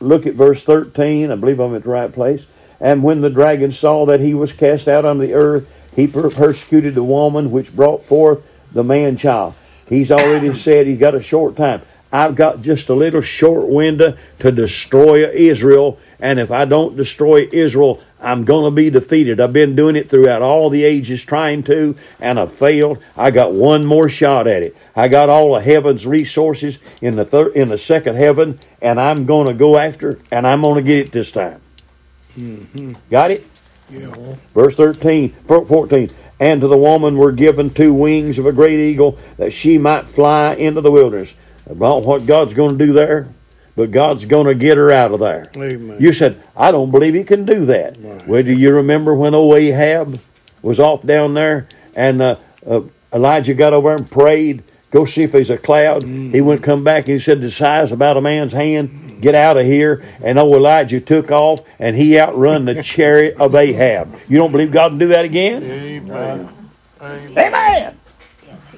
[0.00, 1.30] look at verse 13.
[1.30, 2.46] I believe I'm at the right place.
[2.80, 6.30] And when the dragon saw that he was cast out on the earth, He per-
[6.30, 8.42] persecuted the woman which brought forth
[8.72, 9.54] the man child.
[9.94, 11.82] He's already said he's got a short time.
[12.12, 17.48] I've got just a little short window to destroy Israel, and if I don't destroy
[17.50, 19.40] Israel, I'm going to be defeated.
[19.40, 23.02] I've been doing it throughout all the ages trying to, and I've failed.
[23.16, 24.76] I got one more shot at it.
[24.94, 29.26] I got all of heaven's resources in the third, in the second heaven, and I'm
[29.26, 31.60] going to go after, and I'm going to get it this time.
[32.38, 32.92] Mm-hmm.
[33.10, 33.46] Got it?
[34.00, 34.36] Yeah.
[34.54, 36.10] Verse 13, 14.
[36.40, 40.08] And to the woman were given two wings of a great eagle that she might
[40.08, 41.34] fly into the wilderness.
[41.66, 43.28] About what God's going to do there,
[43.76, 45.50] but God's going to get her out of there.
[45.56, 45.96] Amen.
[45.98, 47.96] You said, I don't believe he can do that.
[47.98, 48.26] Right.
[48.26, 50.20] Well, do you remember when old Ahab
[50.60, 52.36] was off down there and uh,
[52.66, 52.82] uh,
[53.14, 56.02] Elijah got over and prayed, go see if he's a cloud?
[56.02, 59.56] He wouldn't come back and he said, the size about a man's hand, get out
[59.56, 60.04] of here.
[60.22, 64.16] And old Elijah took off and he outrun the chariot of Ahab.
[64.28, 65.62] You don't believe God can do that again?
[65.62, 66.70] Amen.
[67.00, 67.38] Amen.
[67.38, 68.00] Amen.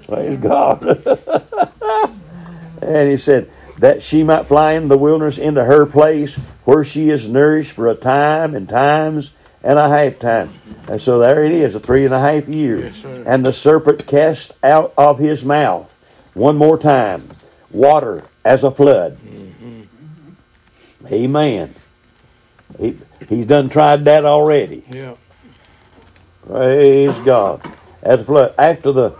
[0.07, 0.82] Praise God.
[2.82, 6.34] and he said, that she might fly in the wilderness into her place
[6.64, 9.30] where she is nourished for a time and times
[9.62, 10.51] and a half time.
[10.88, 12.97] And so there it is, a three and a half years.
[13.03, 15.92] Yes, and the serpent cast out of his mouth
[16.34, 17.28] one more time
[17.70, 19.18] water as a flood.
[21.11, 21.74] Amen.
[22.78, 22.96] He,
[23.28, 24.84] he's done tried that already.
[24.90, 25.14] Yeah.
[26.46, 27.62] Praise God.
[28.02, 29.11] As a flood, after the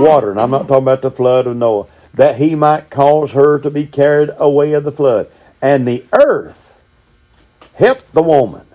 [0.00, 3.58] water, and I'm not talking about the flood of Noah, that he might cause her
[3.58, 5.28] to be carried away of the flood.
[5.60, 6.74] And the earth
[7.74, 8.66] helped the woman,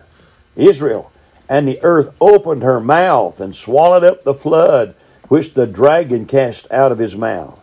[0.56, 1.12] Israel,
[1.48, 4.96] and the earth opened her mouth and swallowed up the flood
[5.28, 7.60] which the dragon cast out of his mouth.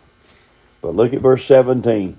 [0.81, 2.17] But look at verse 17.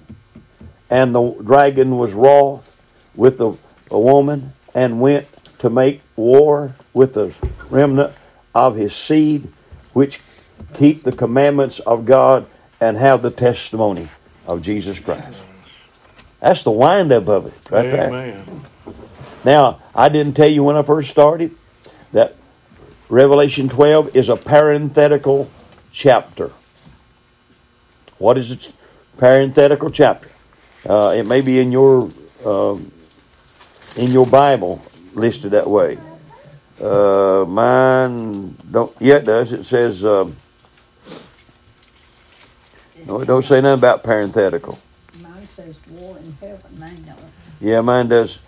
[0.88, 2.76] And the dragon was wroth
[3.14, 3.56] with the,
[3.88, 5.26] the woman and went
[5.58, 7.34] to make war with the
[7.68, 8.12] remnant
[8.54, 9.52] of his seed,
[9.92, 10.20] which
[10.74, 12.46] keep the commandments of God
[12.80, 14.08] and have the testimony
[14.46, 15.36] of Jesus Christ.
[16.40, 18.10] That's the windup of it, right there.
[19.44, 21.54] Now, I didn't tell you when I first started
[22.12, 22.36] that
[23.08, 25.50] Revelation 12 is a parenthetical
[25.92, 26.52] chapter.
[28.18, 28.72] What is its
[29.18, 30.28] parenthetical chapter?
[30.88, 32.10] Uh, it may be in your
[32.44, 32.92] um,
[33.96, 34.80] in your Bible
[35.14, 35.98] listed that way.
[36.80, 38.94] Uh, mine don't.
[39.00, 39.52] Yeah, it does.
[39.52, 40.04] It says.
[40.04, 40.36] Um,
[43.06, 44.78] no, it don't say nothing about parenthetical.
[45.22, 47.16] Mine says war in heaven, I know.
[47.60, 48.38] Yeah, mine does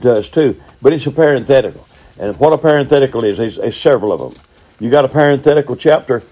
[0.00, 0.60] does too.
[0.80, 1.86] But it's a parenthetical.
[2.18, 4.42] And what a parenthetical is, there's, there's several of them.
[4.78, 6.22] You got a parenthetical chapter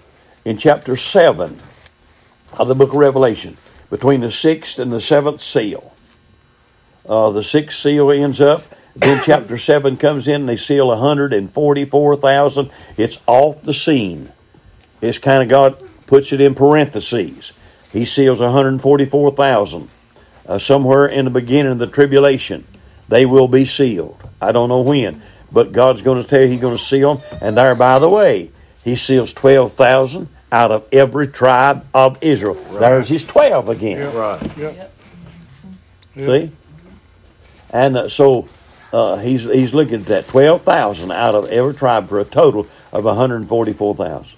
[0.45, 1.57] in chapter 7
[2.57, 3.57] of the book of Revelation,
[3.89, 5.93] between the sixth and the seventh seal.
[7.07, 8.63] Uh, the sixth seal ends up,
[8.95, 12.71] then chapter 7 comes in, and they seal 144,000.
[12.97, 14.31] It's off the scene.
[15.01, 17.53] It's kind of God puts it in parentheses.
[17.91, 19.89] He seals 144,000
[20.45, 22.65] uh, somewhere in the beginning of the tribulation.
[23.07, 24.21] They will be sealed.
[24.41, 25.21] I don't know when,
[25.51, 27.39] but God's going to tell you He's going to seal them.
[27.41, 28.51] And there, by the way,
[28.83, 32.55] He seals 12,000 out of every tribe of Israel.
[32.79, 34.13] There's His 12 again.
[34.13, 34.57] Right.
[34.57, 34.93] Yep.
[36.15, 36.51] See?
[37.71, 38.45] And uh, so
[38.93, 43.05] uh, he's, he's looking at that 12,000 out of every tribe for a total of
[43.05, 44.37] 144,000.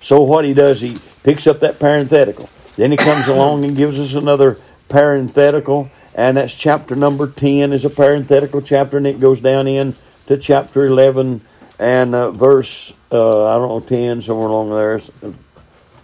[0.00, 2.48] So what he does, he picks up that parenthetical.
[2.76, 7.84] Then he comes along and gives us another parenthetical, and that's chapter number 10 is
[7.84, 9.96] a parenthetical chapter, and it goes down in
[10.26, 11.40] to chapter 11
[11.78, 15.00] and uh, verse, uh, I don't know, 10, somewhere along there,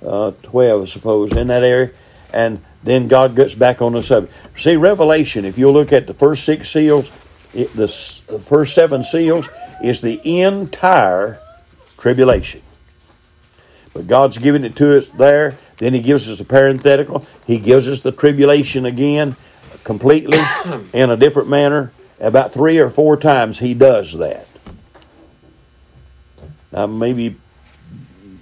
[0.06, 1.90] uh, 12, I suppose, in that area.
[2.32, 4.34] And then God gets back on the subject.
[4.56, 7.10] See, Revelation, if you look at the first six seals,
[7.54, 7.86] it, the,
[8.26, 9.48] the first seven seals
[9.82, 11.40] is the entire
[11.98, 12.62] tribulation.
[13.92, 15.58] But God's giving it to us there.
[15.76, 17.26] Then He gives us a parenthetical.
[17.46, 19.36] He gives us the tribulation again,
[19.84, 20.38] completely
[20.92, 21.92] in a different manner.
[22.18, 24.46] About three or four times He does that.
[26.72, 27.36] Now, maybe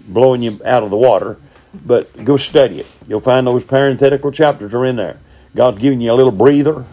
[0.07, 1.39] blowing you out of the water,
[1.75, 2.87] but go study it.
[3.07, 5.19] You'll find those parenthetical chapters are in there.
[5.55, 6.85] God's giving you a little breather,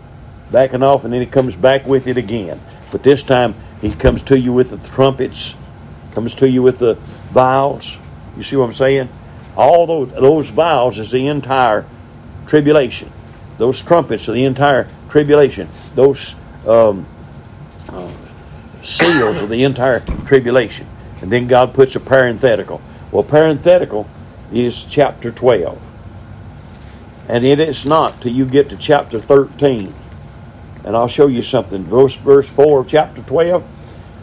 [0.51, 2.61] backing off, and then He comes back with it again.
[2.91, 5.55] But this time He comes to you with the trumpets,
[6.13, 6.95] comes to you with the
[7.31, 7.97] vials.
[8.35, 9.09] You see what I'm saying?
[9.55, 11.85] All those those vials is the entire
[12.45, 13.11] tribulation.
[13.57, 15.69] Those trumpets are the entire tribulation.
[15.95, 16.35] Those
[16.67, 17.07] um,
[17.89, 18.11] uh,
[18.83, 20.87] seals are the entire tribulation.
[21.21, 22.81] And then God puts a parenthetical.
[23.11, 24.07] Well, parenthetical
[24.51, 25.81] is chapter 12.
[27.29, 29.93] And it is not till you get to chapter 13.
[30.85, 31.83] And I'll show you something.
[31.83, 33.67] Verse, verse 4 of chapter 12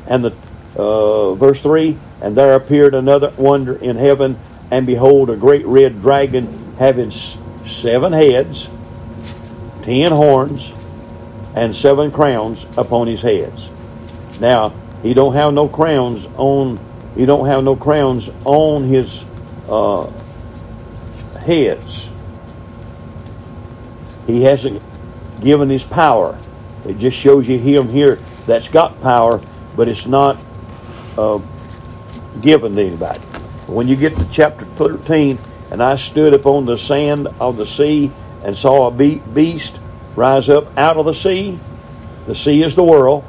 [0.07, 0.35] and the
[0.77, 4.39] uh, verse 3 And there appeared another wonder in heaven,
[4.71, 8.69] and behold, a great red dragon having seven heads,
[9.83, 10.73] ten horns,
[11.55, 13.69] and seven crowns upon his heads.
[14.41, 16.81] Now he don't have no crowns on.
[17.15, 19.25] He don't have no crowns on his
[19.69, 20.11] uh,
[21.39, 22.09] heads.
[24.27, 24.83] He hasn't
[25.41, 26.39] given his power.
[26.87, 29.41] It just shows you him here that's got power,
[29.77, 30.39] but it's not
[31.17, 31.41] uh,
[32.41, 33.21] given to anybody.
[33.67, 35.39] When you get to chapter 13,
[35.71, 38.11] and I stood upon the sand of the sea
[38.43, 39.79] and saw a be- beast
[40.15, 41.59] rise up out of the sea.
[42.27, 43.25] The sea is the world,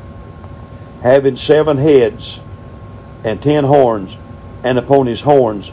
[1.01, 2.39] having seven heads
[3.23, 4.15] and ten horns,
[4.63, 5.71] and upon his horns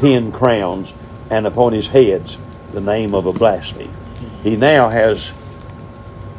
[0.00, 0.92] ten crowns,
[1.28, 2.38] and upon his heads
[2.72, 3.90] the name of a blasphemy.
[4.42, 5.32] He now has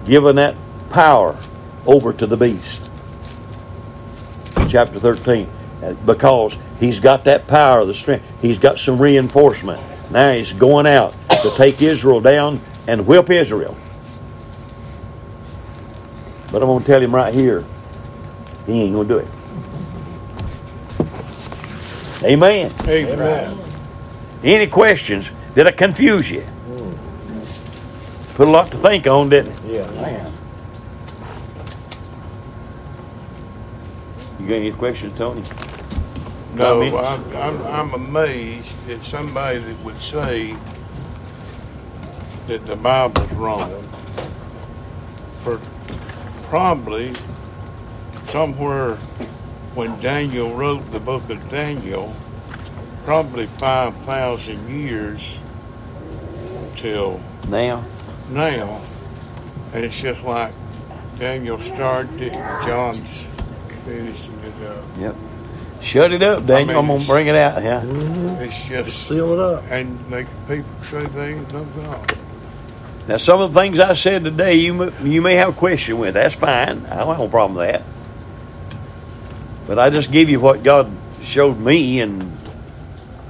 [0.05, 0.55] given that
[0.89, 1.37] power
[1.85, 2.89] over to the beast.
[4.67, 5.47] Chapter 13.
[5.83, 9.81] Uh, Because he's got that power, the strength, he's got some reinforcement.
[10.11, 13.75] Now he's going out to take Israel down and whip Israel.
[16.51, 17.63] But I'm going to tell him right here,
[18.65, 19.27] he ain't going to do it.
[22.23, 22.71] Amen.
[22.87, 23.57] Amen.
[24.43, 25.29] Any questions?
[25.55, 26.45] Did I confuse you?
[28.35, 29.61] Put a lot to think on, didn't it?
[29.65, 30.33] Yeah, man.
[34.39, 35.43] You got any questions, Tony?
[36.53, 40.55] No, I'm, I'm, I'm amazed that somebody that would say
[42.47, 43.87] that the Bible's wrong.
[45.43, 45.59] For
[46.43, 47.13] probably
[48.31, 48.97] somewhere
[49.75, 52.13] when Daniel wrote the book of Daniel,
[53.05, 55.21] probably 5,000 years
[56.77, 57.83] till Now,
[58.29, 58.81] now.
[59.73, 60.53] And it's just like
[61.17, 63.25] Daniel started it, John's
[63.85, 64.83] finishing it up.
[64.99, 65.15] yep.
[65.81, 66.77] Shut it up, Daniel.
[66.79, 67.63] I'm gonna bring it out.
[67.63, 67.81] Yeah.
[67.81, 68.43] Mm-hmm.
[68.43, 69.63] It's Just just, seal it up.
[69.71, 72.17] and make people say they ain't no God.
[73.07, 75.97] Now, some of the things I said today, you m- you may have a question
[75.97, 76.13] with.
[76.13, 76.85] That's fine.
[76.85, 77.81] I don't have a problem with that.
[79.71, 80.91] But I just give you what God
[81.21, 82.29] showed me, and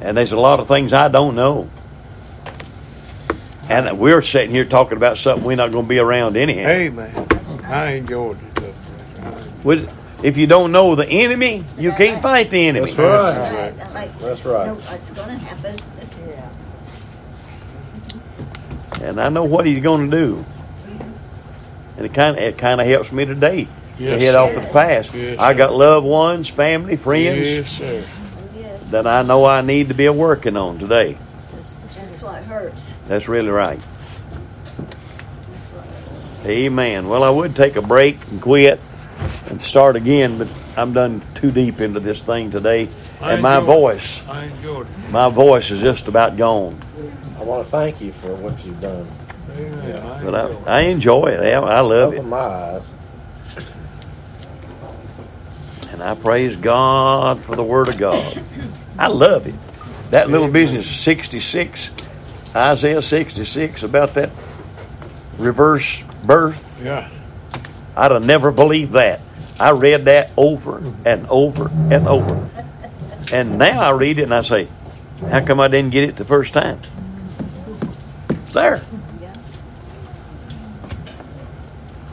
[0.01, 1.69] and there's a lot of things I don't know.
[3.69, 6.67] And we're sitting here talking about something we're not going to be around anyhow.
[6.67, 7.27] Hey man,
[7.65, 8.73] I enjoyed it.
[9.63, 12.87] With- If you don't know the enemy, you can't fight the enemy.
[12.87, 13.37] That's right.
[13.37, 14.65] Right, I like That's right.
[14.65, 15.75] Know what's gonna happen.
[18.99, 20.45] and I know what he's going to do.
[21.97, 23.67] And it kind of it kind of helps me today
[24.01, 24.19] to Yes.
[24.19, 25.13] head off of the past.
[25.13, 27.47] Yes, I got loved ones, family, friends
[27.79, 31.17] Yes, that I know I need to be working on today.
[31.95, 32.93] that's what hurts.
[33.07, 33.79] That's really right.
[34.77, 36.49] That's what.
[36.49, 37.07] Amen.
[37.09, 38.79] Well, I would take a break and quit
[39.49, 40.47] and start again, but
[40.77, 42.87] I'm done too deep into this thing today,
[43.21, 43.75] I and my enjoyed it.
[43.79, 45.11] voice, I enjoyed it.
[45.11, 46.79] my voice is just about gone.
[47.39, 49.07] I want to thank you for what you've done.
[49.57, 50.05] Amen.
[50.05, 50.35] I But
[50.67, 50.77] I.
[50.77, 51.39] I enjoy it.
[51.41, 52.23] I, I love it.
[52.23, 52.95] My eyes.
[56.01, 58.43] And I praise God for the Word of God.
[58.97, 59.53] I love it.
[60.09, 61.91] That little business, 66,
[62.55, 64.31] Isaiah 66, about that
[65.37, 66.67] reverse birth.
[66.81, 67.07] Yeah.
[67.95, 69.21] I'd have never believed that.
[69.59, 72.49] I read that over and over and over.
[73.31, 74.69] And now I read it and I say,
[75.29, 76.79] how come I didn't get it the first time?
[78.27, 78.83] It's there.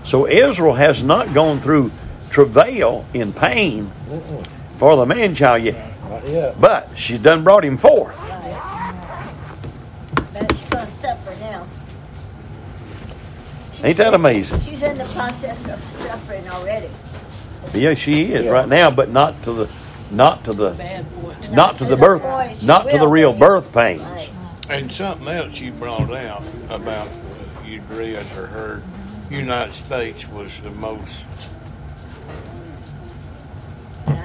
[0.04, 1.90] So Israel has not gone through
[2.30, 4.46] travail in pain Mm-mm,
[4.78, 5.92] for the man child yet,
[6.26, 6.60] yet.
[6.60, 8.16] but she's done brought him forth.
[10.32, 11.66] But she's gonna suffer now.
[13.82, 14.60] Ain't that amazing?
[14.60, 16.88] She's in the process of suffering already.
[17.74, 18.50] Yeah, she is Yeah.
[18.50, 19.68] right now, but not to the,
[20.10, 21.34] not to the, bad boy.
[21.52, 23.38] not to the birth, point she not to the will real be.
[23.40, 24.00] birth pains.
[24.02, 24.30] Right.
[24.70, 28.82] And something else you brought out about uh, you'd read or heard,
[29.30, 31.08] United States was the most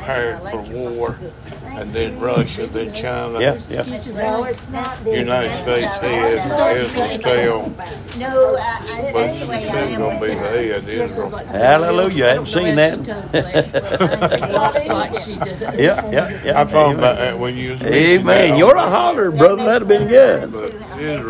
[0.04, 1.18] prepared for war,
[1.72, 3.40] and then Russia, then China.
[3.40, 3.84] Yeah, Just yeah.
[4.14, 5.06] No, it's not.
[5.06, 7.74] United States head Start is saying tail,
[8.18, 10.50] No, I, I, but that's I that's am gonna be with the her.
[10.50, 10.84] head.
[10.88, 11.30] Yours Israel.
[11.30, 13.08] sounds Hallelujah, I haven't seen else.
[13.32, 14.84] that.
[14.94, 15.62] Like she does.
[15.80, 16.62] Yeah, yeah, yeah.
[16.62, 18.26] I thought about that when you was Amen.
[18.52, 18.58] that.
[18.58, 19.64] You're a holler, brother.
[19.64, 20.52] That'd have been good.
[20.52, 21.24] But Israel